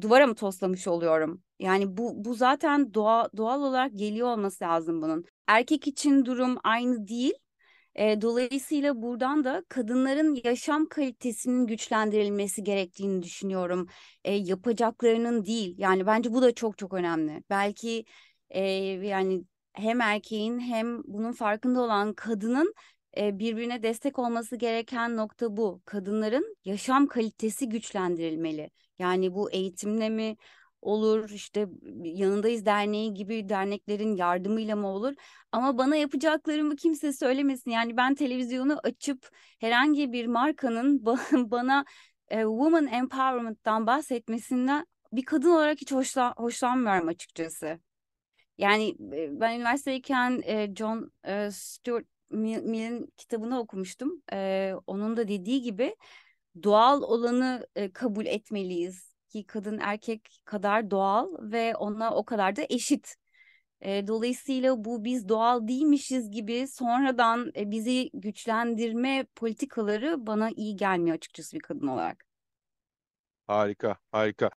duvara 0.00 0.26
mı 0.26 0.34
toslamış 0.34 0.88
oluyorum? 0.88 1.42
Yani 1.58 1.96
bu 1.96 2.24
bu 2.24 2.34
zaten 2.34 2.94
doğa, 2.94 3.28
doğal 3.36 3.62
olarak 3.62 3.92
geliyor 3.98 4.28
olması 4.28 4.64
lazım 4.64 5.02
bunun. 5.02 5.24
Erkek 5.46 5.86
için 5.86 6.24
durum 6.24 6.58
aynı 6.64 7.08
değil. 7.08 7.34
E, 7.94 8.20
dolayısıyla 8.20 9.02
buradan 9.02 9.44
da 9.44 9.64
kadınların 9.68 10.40
yaşam 10.44 10.86
kalitesinin 10.88 11.66
güçlendirilmesi 11.66 12.64
gerektiğini 12.64 13.22
düşünüyorum. 13.22 13.86
E, 14.24 14.32
yapacaklarının 14.34 15.44
değil. 15.44 15.74
Yani 15.78 16.06
bence 16.06 16.32
bu 16.32 16.42
da 16.42 16.54
çok 16.54 16.78
çok 16.78 16.94
önemli. 16.94 17.42
Belki 17.50 18.04
e, 18.50 18.60
yani 19.06 19.44
hem 19.72 20.00
erkeğin 20.00 20.58
hem 20.60 21.02
bunun 21.04 21.32
farkında 21.32 21.80
olan 21.80 22.14
kadının 22.14 22.74
e, 23.16 23.38
birbirine 23.38 23.82
destek 23.82 24.18
olması 24.18 24.56
gereken 24.56 25.16
nokta 25.16 25.56
bu. 25.56 25.82
Kadınların 25.84 26.56
yaşam 26.64 27.06
kalitesi 27.06 27.68
güçlendirilmeli. 27.68 28.70
Yani 28.98 29.34
bu 29.34 29.50
eğitimle 29.50 30.08
mi 30.08 30.36
olur 30.86 31.30
işte 31.30 31.68
yanındayız 32.02 32.66
derneği 32.66 33.14
gibi 33.14 33.48
derneklerin 33.48 34.16
yardımıyla 34.16 34.76
mı 34.76 34.88
olur 34.88 35.14
ama 35.52 35.78
bana 35.78 35.96
yapacaklarımı 35.96 36.76
kimse 36.76 37.12
söylemesin 37.12 37.70
yani 37.70 37.96
ben 37.96 38.14
televizyonu 38.14 38.80
açıp 38.82 39.30
herhangi 39.60 40.12
bir 40.12 40.26
markanın 40.26 41.04
bana 41.50 41.84
e, 42.28 42.42
woman 42.42 42.86
empowerment'tan 42.86 43.86
bahsetmesinden 43.86 44.86
bir 45.12 45.24
kadın 45.24 45.50
olarak 45.50 45.80
hiç 45.80 45.92
hoşlan 45.92 46.34
hoşlanmıyorum 46.36 47.08
açıkçası. 47.08 47.80
Yani 48.58 48.94
ben 49.30 49.56
üniversitedeyken 49.56 50.42
e, 50.44 50.74
John 50.74 51.12
e, 51.24 51.50
Stuart 51.50 52.06
Mill'in 52.30 53.12
kitabını 53.16 53.58
okumuştum. 53.58 54.22
E, 54.32 54.72
onun 54.86 55.16
da 55.16 55.28
dediği 55.28 55.62
gibi 55.62 55.96
doğal 56.62 57.02
olanı 57.02 57.66
e, 57.74 57.92
kabul 57.92 58.26
etmeliyiz 58.26 59.15
ki 59.28 59.46
kadın 59.46 59.78
erkek 59.78 60.40
kadar 60.44 60.90
doğal 60.90 61.28
ve 61.40 61.76
ona 61.76 62.14
o 62.14 62.24
kadar 62.24 62.56
da 62.56 62.62
eşit. 62.70 63.16
E, 63.80 64.06
dolayısıyla 64.06 64.84
bu 64.84 65.04
biz 65.04 65.28
doğal 65.28 65.68
değilmişiz 65.68 66.30
gibi 66.30 66.68
sonradan 66.68 67.52
e, 67.56 67.70
bizi 67.70 68.10
güçlendirme 68.14 69.26
politikaları 69.34 70.26
bana 70.26 70.50
iyi 70.56 70.76
gelmiyor 70.76 71.16
açıkçası 71.16 71.56
bir 71.56 71.60
kadın 71.60 71.86
olarak. 71.86 72.24
Harika, 73.46 73.96
harika. 74.12 74.50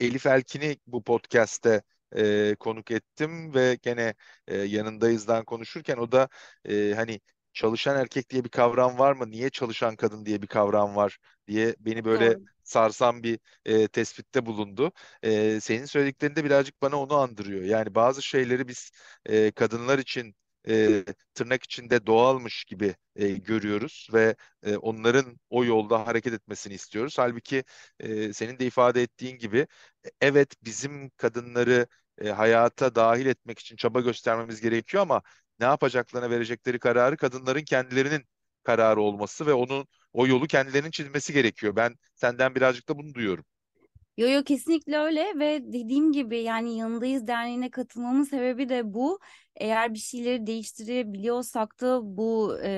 Elif 0.00 0.26
Elkin'i 0.26 0.76
bu 0.86 1.02
podcast'te 1.02 1.82
e, 2.16 2.54
konuk 2.54 2.90
ettim 2.90 3.54
ve 3.54 3.78
gene 3.82 4.14
e, 4.46 4.56
yanındayızdan 4.56 5.44
konuşurken 5.44 5.96
o 5.96 6.12
da 6.12 6.28
e, 6.64 6.92
hani 6.96 7.20
çalışan 7.52 7.96
erkek 7.96 8.30
diye 8.30 8.44
bir 8.44 8.48
kavram 8.48 8.98
var 8.98 9.12
mı? 9.12 9.30
Niye 9.30 9.50
çalışan 9.50 9.96
kadın 9.96 10.26
diye 10.26 10.42
bir 10.42 10.46
kavram 10.46 10.96
var 10.96 11.18
diye 11.48 11.74
beni 11.80 12.04
böyle 12.04 12.36
Doğru. 12.36 12.40
sarsan 12.62 13.22
bir 13.22 13.38
e, 13.64 13.88
tespitte 13.88 14.46
bulundu. 14.46 14.92
E, 15.22 15.60
senin 15.60 15.84
söylediklerinde 15.84 16.44
birazcık 16.44 16.82
bana 16.82 16.96
onu 17.02 17.14
andırıyor. 17.16 17.62
Yani 17.62 17.94
bazı 17.94 18.22
şeyleri 18.22 18.68
biz 18.68 18.90
e, 19.26 19.50
kadınlar 19.50 19.98
için 19.98 20.34
e, 20.68 21.04
tırnak 21.34 21.64
içinde 21.64 22.06
doğalmış 22.06 22.64
gibi 22.64 22.94
e, 23.16 23.28
görüyoruz 23.28 24.08
ve 24.12 24.36
e, 24.62 24.76
onların 24.76 25.40
o 25.50 25.64
yolda 25.64 26.06
hareket 26.06 26.32
etmesini 26.32 26.74
istiyoruz. 26.74 27.18
Halbuki 27.18 27.64
e, 28.00 28.32
senin 28.32 28.58
de 28.58 28.66
ifade 28.66 29.02
ettiğin 29.02 29.38
gibi 29.38 29.66
evet 30.20 30.54
bizim 30.64 31.10
kadınları 31.10 31.86
e, 32.20 32.28
hayata 32.30 32.94
dahil 32.94 33.26
etmek 33.26 33.58
için 33.58 33.76
çaba 33.76 34.00
göstermemiz 34.00 34.60
gerekiyor 34.60 35.02
ama 35.02 35.22
ne 35.60 35.66
yapacaklarına 35.66 36.30
verecekleri 36.30 36.78
kararı 36.78 37.16
kadınların 37.16 37.64
kendilerinin 37.64 38.24
kararı 38.64 39.00
olması 39.00 39.46
ve 39.46 39.52
onun 39.52 39.86
o 40.12 40.26
yolu 40.26 40.46
kendilerinin 40.46 40.90
çizmesi 40.90 41.32
gerekiyor. 41.32 41.76
Ben 41.76 41.94
senden 42.14 42.54
birazcık 42.54 42.88
da 42.88 42.98
bunu 42.98 43.14
duyuyorum. 43.14 43.44
Yo 44.16 44.28
yo 44.28 44.44
kesinlikle 44.44 44.98
öyle 44.98 45.38
ve 45.38 45.72
dediğim 45.72 46.12
gibi 46.12 46.38
yani 46.38 46.76
yanındayız 46.78 47.26
derneğine 47.26 47.70
katılmamın 47.70 48.22
sebebi 48.22 48.68
de 48.68 48.94
bu. 48.94 49.18
Eğer 49.56 49.94
bir 49.94 49.98
şeyleri 49.98 50.46
değiştirebiliyorsak 50.46 51.80
da 51.80 52.00
bu 52.16 52.58
e, 52.62 52.70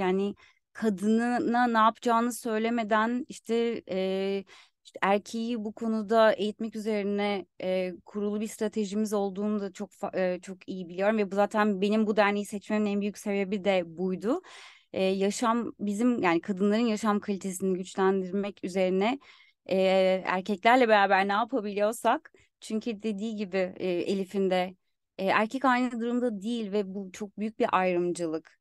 yani 0.00 0.34
kadınına 0.72 1.66
ne 1.66 1.78
yapacağını 1.78 2.32
söylemeden 2.32 3.24
işte 3.28 3.82
e, 3.90 4.44
işte 4.84 4.98
erkeği 5.02 5.64
bu 5.64 5.72
konuda 5.72 6.32
eğitmek 6.32 6.76
üzerine 6.76 7.46
e, 7.62 7.92
kurulu 8.06 8.40
bir 8.40 8.48
stratejimiz 8.48 9.12
olduğunu 9.12 9.60
da 9.60 9.72
çok 9.72 9.90
e, 10.14 10.40
çok 10.42 10.68
iyi 10.68 10.88
biliyorum 10.88 11.18
ve 11.18 11.30
bu 11.30 11.34
zaten 11.36 11.80
benim 11.80 12.06
bu 12.06 12.16
derneği 12.16 12.44
seçmemin 12.46 12.86
en 12.86 13.00
büyük 13.00 13.18
sebebi 13.18 13.64
de 13.64 13.82
buydu. 13.86 14.42
E, 14.92 15.02
yaşam 15.02 15.72
bizim 15.80 16.22
yani 16.22 16.40
kadınların 16.40 16.86
yaşam 16.86 17.20
kalitesini 17.20 17.78
güçlendirmek 17.78 18.64
üzerine 18.64 19.18
e, 19.66 19.76
erkeklerle 20.26 20.88
beraber 20.88 21.28
ne 21.28 21.32
yapabiliyorsak 21.32 22.32
çünkü 22.60 23.02
dediği 23.02 23.36
gibi 23.36 23.74
e, 23.76 23.88
Elif'in 23.88 24.50
de 24.50 24.74
e, 25.18 25.24
erkek 25.26 25.64
aynı 25.64 26.00
durumda 26.00 26.42
değil 26.42 26.72
ve 26.72 26.94
bu 26.94 27.12
çok 27.12 27.38
büyük 27.38 27.58
bir 27.58 27.66
ayrımcılık. 27.72 28.58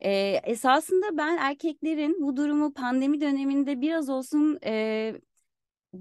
E, 0.00 0.40
esasında 0.44 1.18
ben 1.18 1.36
erkeklerin 1.36 2.22
bu 2.22 2.36
durumu 2.36 2.74
pandemi 2.74 3.20
döneminde 3.20 3.80
biraz 3.80 4.08
olsun 4.08 4.58
e, 4.64 5.14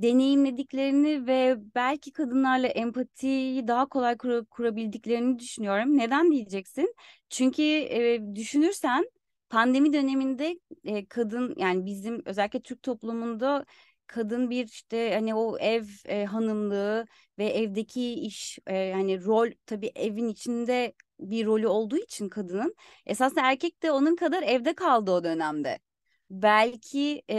deneyimlediklerini 0.01 1.27
ve 1.27 1.57
belki 1.75 2.11
kadınlarla 2.11 2.67
empatiyi 2.67 3.67
daha 3.67 3.85
kolay 3.89 4.17
kur 4.17 4.45
kurabildiklerini 4.45 5.39
düşünüyorum. 5.39 5.97
Neden 5.97 6.31
diyeceksin? 6.31 6.95
Çünkü 7.29 7.63
e, 7.63 8.35
düşünürsen 8.35 9.09
pandemi 9.49 9.93
döneminde 9.93 10.59
e, 10.83 11.05
kadın 11.05 11.55
yani 11.57 11.85
bizim 11.85 12.21
özellikle 12.25 12.61
Türk 12.61 12.83
toplumunda 12.83 13.65
kadın 14.07 14.49
bir 14.49 14.65
işte 14.65 15.13
hani 15.13 15.35
o 15.35 15.57
ev 15.57 15.83
e, 16.05 16.25
hanımlığı 16.25 17.05
ve 17.37 17.45
evdeki 17.45 18.13
iş 18.13 18.59
e, 18.67 18.91
hani 18.93 19.23
rol 19.25 19.51
tabii 19.65 19.91
evin 19.95 20.27
içinde 20.27 20.93
bir 21.19 21.45
rolü 21.45 21.67
olduğu 21.67 21.97
için 21.97 22.29
kadının 22.29 22.75
esasında 23.05 23.41
erkek 23.51 23.83
de 23.83 23.91
onun 23.91 24.15
kadar 24.15 24.43
evde 24.43 24.73
kaldı 24.73 25.11
o 25.11 25.23
dönemde. 25.23 25.79
Belki 26.33 27.23
e, 27.29 27.37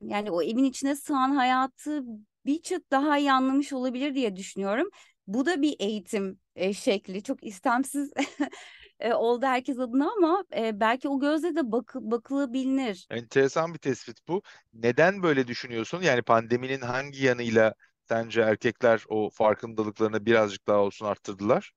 yani 0.00 0.30
o 0.30 0.42
evin 0.42 0.64
içine 0.64 0.96
sığan 0.96 1.30
hayatı 1.30 2.02
bir 2.46 2.62
çıt 2.62 2.90
daha 2.90 3.18
iyi 3.18 3.32
anlamış 3.32 3.72
olabilir 3.72 4.14
diye 4.14 4.36
düşünüyorum. 4.36 4.90
Bu 5.26 5.46
da 5.46 5.62
bir 5.62 5.76
eğitim 5.78 6.40
e, 6.56 6.72
şekli. 6.74 7.22
Çok 7.22 7.44
istemsiz 7.44 8.12
e, 9.00 9.14
oldu 9.14 9.46
herkes 9.46 9.78
adına 9.78 10.12
ama 10.16 10.44
e, 10.56 10.80
belki 10.80 11.08
o 11.08 11.20
gözle 11.20 11.56
de 11.56 11.72
bak 11.72 11.94
bakılabilir. 12.00 13.08
Enteresan 13.10 13.74
bir 13.74 13.78
tespit 13.78 14.28
bu. 14.28 14.42
Neden 14.72 15.22
böyle 15.22 15.46
düşünüyorsun? 15.46 16.02
Yani 16.02 16.22
pandeminin 16.22 16.80
hangi 16.80 17.24
yanıyla 17.24 17.74
sence 18.08 18.40
erkekler 18.40 19.04
o 19.08 19.30
farkındalıklarını 19.30 20.26
birazcık 20.26 20.66
daha 20.66 20.78
olsun 20.78 21.06
arttırdılar? 21.06 21.72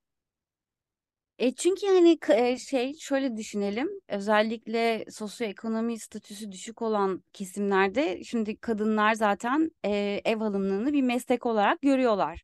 E 1.39 1.55
çünkü 1.55 1.85
yani 1.85 2.19
k- 2.19 2.33
e, 2.47 2.57
şey 2.57 2.93
şöyle 2.93 3.37
düşünelim 3.37 3.89
özellikle 4.07 5.05
sosyoekonomi 5.11 5.99
statüsü 5.99 6.51
düşük 6.51 6.81
olan 6.81 7.23
kesimlerde 7.33 8.23
şimdi 8.23 8.57
kadınlar 8.57 9.13
zaten 9.13 9.71
e, 9.85 10.21
ev 10.25 10.37
hanımlığını 10.37 10.93
bir 10.93 11.01
meslek 11.01 11.45
olarak 11.45 11.81
görüyorlar. 11.81 12.43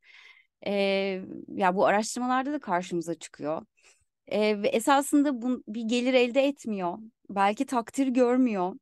E, 0.67 0.71
ya 1.47 1.75
bu 1.75 1.85
araştırmalarda 1.85 2.53
da 2.53 2.59
karşımıza 2.59 3.15
çıkıyor. 3.15 3.65
E, 4.27 4.61
ve 4.61 4.67
esasında 4.67 5.41
bu 5.41 5.63
bir 5.67 5.83
gelir 5.83 6.13
elde 6.13 6.41
etmiyor. 6.41 6.97
Belki 7.29 7.65
takdir 7.65 8.07
görmüyor. 8.07 8.73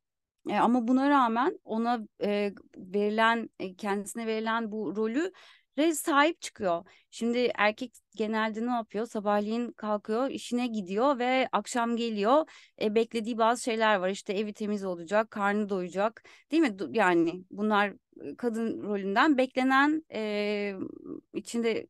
E, 0.50 0.56
ama 0.56 0.88
buna 0.88 1.10
rağmen 1.10 1.58
ona 1.64 2.00
e, 2.22 2.52
verilen 2.76 3.50
e, 3.60 3.74
kendisine 3.74 4.26
verilen 4.26 4.72
bu 4.72 4.96
rolü 4.96 5.32
re 5.78 5.94
sahip 5.94 6.40
çıkıyor. 6.40 6.84
Şimdi 7.10 7.50
erkek 7.54 7.92
genelde 8.16 8.66
ne 8.66 8.70
yapıyor? 8.70 9.06
Sabahleyin 9.06 9.72
kalkıyor, 9.72 10.30
işine 10.30 10.66
gidiyor 10.66 11.18
ve 11.18 11.48
akşam 11.52 11.96
geliyor. 11.96 12.48
E, 12.82 12.94
beklediği 12.94 13.38
bazı 13.38 13.62
şeyler 13.62 13.96
var. 13.96 14.08
İşte 14.08 14.32
evi 14.32 14.52
temiz 14.52 14.84
olacak, 14.84 15.30
karnı 15.30 15.68
doyacak, 15.68 16.24
değil 16.50 16.62
mi? 16.62 16.76
Yani 16.90 17.44
bunlar 17.50 17.92
kadın 18.38 18.82
rolünden 18.82 19.38
beklenen 19.38 20.04
e, 20.12 20.74
içinde 21.34 21.86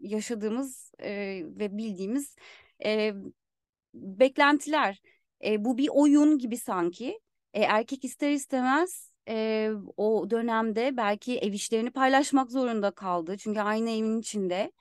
yaşadığımız 0.00 0.92
e, 0.98 1.10
ve 1.44 1.76
bildiğimiz 1.78 2.36
e, 2.84 3.14
beklentiler. 3.94 5.00
E, 5.44 5.64
bu 5.64 5.78
bir 5.78 5.88
oyun 5.92 6.38
gibi 6.38 6.56
sanki. 6.56 7.20
E, 7.54 7.60
erkek 7.62 8.04
ister 8.04 8.30
istemez 8.30 9.15
e, 9.28 9.70
o 9.96 10.30
dönemde 10.30 10.96
belki 10.96 11.38
ev 11.38 11.52
işlerini 11.52 11.90
paylaşmak 11.90 12.50
zorunda 12.50 12.90
kaldı. 12.90 13.36
Çünkü 13.38 13.60
aynı 13.60 13.90
evin 13.90 14.18
içinde. 14.20 14.72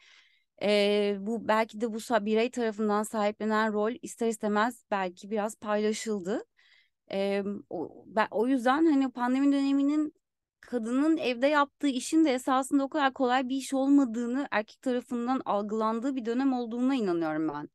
E, 0.61 1.17
bu 1.19 1.47
belki 1.47 1.81
de 1.81 1.93
bu 1.93 2.25
birey 2.25 2.51
tarafından 2.51 3.03
sahiplenen 3.03 3.73
rol 3.73 3.91
ister 4.01 4.27
istemez 4.27 4.83
belki 4.91 5.31
biraz 5.31 5.55
paylaşıldı. 5.55 6.45
E, 7.11 7.43
o, 7.69 8.03
ben, 8.07 8.27
o 8.31 8.47
yüzden 8.47 8.85
hani 8.85 9.11
pandemi 9.11 9.47
döneminin 9.53 10.13
kadının 10.61 11.17
evde 11.17 11.47
yaptığı 11.47 11.87
işin 11.87 12.25
de 12.25 12.33
esasında 12.33 12.83
o 12.83 12.89
kadar 12.89 13.13
kolay 13.13 13.49
bir 13.49 13.55
iş 13.55 13.73
olmadığını 13.73 14.47
erkek 14.51 14.81
tarafından 14.81 15.41
algılandığı 15.45 16.15
bir 16.15 16.25
dönem 16.25 16.53
olduğuna 16.53 16.95
inanıyorum 16.95 17.49
ben. 17.49 17.69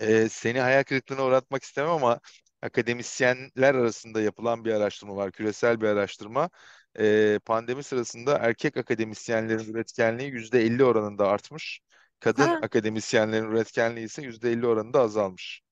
Ee, 0.00 0.28
seni 0.28 0.60
hayal 0.60 0.84
kırıklığına 0.84 1.24
uğratmak 1.24 1.62
istemem 1.62 1.90
ama 1.90 2.20
akademisyenler 2.62 3.74
arasında 3.74 4.20
yapılan 4.20 4.64
bir 4.64 4.72
araştırma 4.72 5.16
var, 5.16 5.32
küresel 5.32 5.80
bir 5.80 5.86
araştırma. 5.86 6.50
Ee, 6.98 7.38
pandemi 7.44 7.82
sırasında 7.82 8.38
erkek 8.38 8.76
akademisyenlerin 8.76 9.72
üretkenliği 9.74 10.30
%50 10.30 10.84
oranında 10.84 11.28
artmış, 11.28 11.80
kadın 12.20 12.50
Ha, 12.50 12.60
akademisyenlerin 12.62 13.44
üretkenliği 13.50 14.06
ise 14.06 14.22
%50 14.22 14.66
oranında 14.66 15.00
azalmış. 15.00 15.62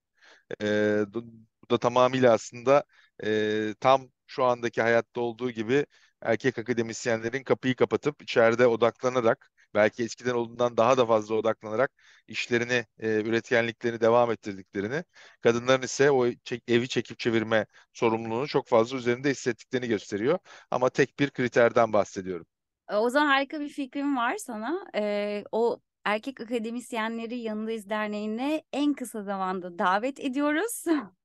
Bu 1.07 1.23
bu 1.63 1.69
da 1.71 1.77
tamamıyla 1.77 2.33
aslında 2.33 2.83
e, 3.23 3.73
tam 3.79 4.01
şu 4.27 4.43
andaki 4.43 4.81
hayatta 4.81 5.21
olduğu 5.21 5.51
gibi 5.51 5.85
erkek 6.21 6.59
akademisyenlerin 6.59 7.43
kapıyı 7.43 7.75
kapatıp 7.75 8.21
içeride 8.21 8.67
odaklanarak 8.67 9.51
belki 9.73 10.03
eskiden 10.03 10.33
olduğundan 10.33 10.77
daha 10.77 10.97
da 10.97 11.05
fazla 11.05 11.35
odaklanarak 11.35 11.91
işlerini, 12.27 12.85
e, 12.99 13.21
üretkenliklerini 13.21 14.01
devam 14.01 14.31
ettirdiklerini, 14.31 15.03
kadınların 15.41 15.81
ise 15.81 16.11
o 16.11 16.27
çek- 16.27 16.63
evi 16.67 16.87
çekip 16.87 17.19
çevirme 17.19 17.65
sorumluluğunu 17.93 18.47
çok 18.47 18.67
fazla 18.67 18.97
üzerinde 18.97 19.29
hissettiklerini 19.29 19.87
gösteriyor. 19.87 20.39
Ama 20.71 20.89
tek 20.89 21.19
bir 21.19 21.29
kriterden 21.31 21.93
bahsediyorum. 21.93 22.45
E, 22.89 22.95
O 22.95 23.09
zaman 23.09 23.27
harika 23.27 23.59
bir 23.59 23.69
fikrim 23.69 24.17
var 24.17 24.37
sana. 24.37 24.85
Ee, 24.95 25.43
o 25.51 25.81
erkek 26.05 26.41
akademisyenleri 26.41 27.37
Yanındayız 27.39 27.89
Derneği'ne 27.89 28.63
en 28.73 28.93
kısa 28.93 29.23
zamanda 29.23 29.79
davet 29.79 30.19
ediyoruz. 30.19 30.83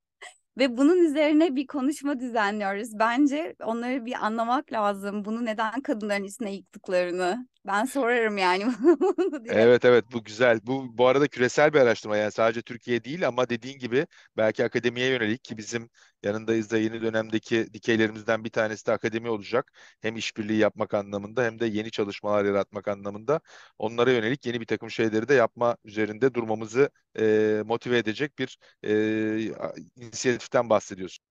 Ve 0.58 0.76
bunun 0.76 0.98
üzerine 1.04 1.56
bir 1.56 1.66
konuşma 1.66 2.20
düzenliyoruz. 2.20 2.98
Bence 2.98 3.56
onları 3.64 4.06
bir 4.06 4.24
anlamak 4.26 4.72
lazım. 4.72 5.24
Bunu 5.24 5.44
neden 5.44 5.82
kadınların 5.82 6.24
üstüne 6.24 6.54
yıktıklarını. 6.54 7.48
Ben 7.66 7.84
sorarım 7.84 8.38
yani. 8.38 8.64
Evet 9.46 9.84
evet 9.84 10.04
bu 10.12 10.24
güzel. 10.24 10.60
Bu 10.62 10.98
bu 10.98 11.06
arada 11.06 11.28
küresel 11.28 11.72
bir 11.74 11.80
araştırma 11.80 12.16
yani 12.16 12.32
sadece 12.32 12.62
Türkiye 12.62 13.04
değil 13.04 13.28
ama 13.28 13.48
dediğin 13.48 13.78
gibi 13.78 14.06
belki 14.36 14.64
akademiye 14.64 15.08
yönelik 15.08 15.44
ki 15.44 15.56
bizim 15.56 15.90
yanındayız 16.24 16.70
da 16.70 16.78
yeni 16.78 17.02
dönemdeki 17.02 17.74
dikeylerimizden 17.74 18.44
bir 18.44 18.50
tanesi 18.50 18.86
de 18.86 18.92
akademi 18.92 19.28
olacak. 19.28 19.72
Hem 20.00 20.16
işbirliği 20.16 20.58
yapmak 20.58 20.94
anlamında 20.94 21.44
hem 21.44 21.60
de 21.60 21.66
yeni 21.66 21.90
çalışmalar 21.90 22.44
yaratmak 22.44 22.88
anlamında 22.88 23.40
onlara 23.78 24.12
yönelik 24.12 24.46
yeni 24.46 24.60
bir 24.60 24.66
takım 24.66 24.90
şeyleri 24.90 25.28
de 25.28 25.34
yapma 25.34 25.76
üzerinde 25.84 26.34
durmamızı 26.34 26.90
e, 27.18 27.62
motive 27.66 27.98
edecek 27.98 28.38
bir 28.38 28.58
e, 28.84 28.90
inisiyatiften 29.96 30.70
bahsediyorsun. 30.70 31.24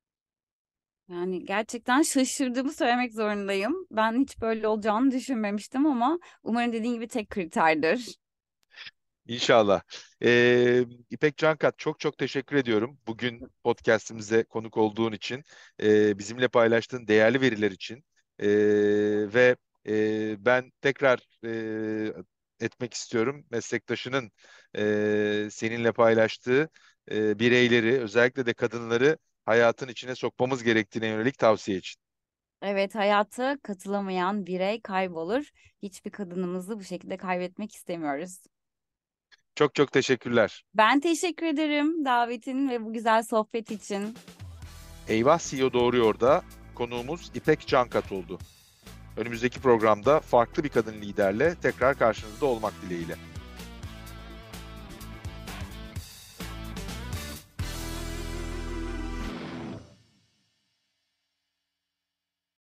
Yani 1.08 1.46
gerçekten 1.46 2.02
şaşırdığımı 2.02 2.74
söylemek 2.74 3.14
zorundayım. 3.14 3.88
Ben 3.92 4.22
hiç 4.22 4.42
böyle 4.42 4.68
olacağını 4.68 5.12
düşünmemiştim 5.12 5.86
ama 5.86 6.20
umarım 6.44 6.74
dediğin 6.74 6.94
gibi 6.94 7.08
tek 7.08 7.30
kriterdir. 7.30 8.18
İnşallah. 9.28 9.82
Ee, 10.24 10.86
İpek 11.10 11.38
Cankat 11.38 11.80
çok 11.80 12.00
çok 12.00 12.18
teşekkür 12.18 12.56
ediyorum. 12.56 13.00
Bugün 13.08 13.52
podcast'imize 13.64 14.44
konuk 14.44 14.78
olduğun 14.78 15.12
için, 15.14 15.44
e, 15.84 16.18
bizimle 16.20 16.48
paylaştığın 16.48 17.08
değerli 17.08 17.42
veriler 17.42 17.72
için 17.72 18.04
E, 18.40 18.48
ve 19.34 19.56
e, 19.88 20.46
ben 20.46 20.72
tekrar 20.82 21.20
e, 21.46 22.66
etmek 22.66 22.94
istiyorum 22.94 23.46
meslektaşının 23.52 24.32
e, 24.78 25.48
seninle 25.52 25.92
paylaştığı 25.92 26.70
e, 27.12 27.40
bireyleri, 27.40 28.02
özellikle 28.02 28.46
de 28.46 28.54
kadınları 28.54 29.18
hayatın 29.46 29.88
içine 29.88 30.16
sokmamız 30.16 30.64
gerektiğine 30.64 31.08
yönelik 31.08 31.38
tavsiye 31.38 31.78
için. 31.78 32.02
Evet, 32.62 32.96
hayata 32.96 33.58
katılamayan 33.64 34.46
birey 34.46 34.82
kaybolur. 34.82 35.50
Hiçbir 35.84 36.12
kadınımızı 36.12 36.80
bu 36.80 36.84
şekilde 36.84 37.18
kaybetmek 37.18 37.76
istemiyoruz. 37.76 38.44
Çok 39.56 39.76
çok 39.76 39.92
teşekkürler. 39.92 40.64
Ben 40.74 41.00
teşekkür 41.00 41.46
ederim 41.46 42.06
davetin 42.06 42.70
ve 42.70 42.86
bu 42.86 42.94
güzel 42.94 43.24
sohbet 43.24 43.72
için. 43.72 44.16
Eyvah 45.08 45.40
CEO 45.40 45.74
Doğruyor 45.74 46.20
da 46.20 46.44
konuğumuz 46.76 47.32
İpek 47.36 47.68
Cankat 47.68 48.12
oldu. 48.12 48.40
Önümüzdeki 49.18 49.60
programda 49.60 50.20
farklı 50.20 50.64
bir 50.64 50.70
kadın 50.70 50.94
liderle 50.94 51.56
tekrar 51.56 51.98
karşınızda 51.98 52.46
olmak 52.46 52.74
dileğiyle. 52.82 53.16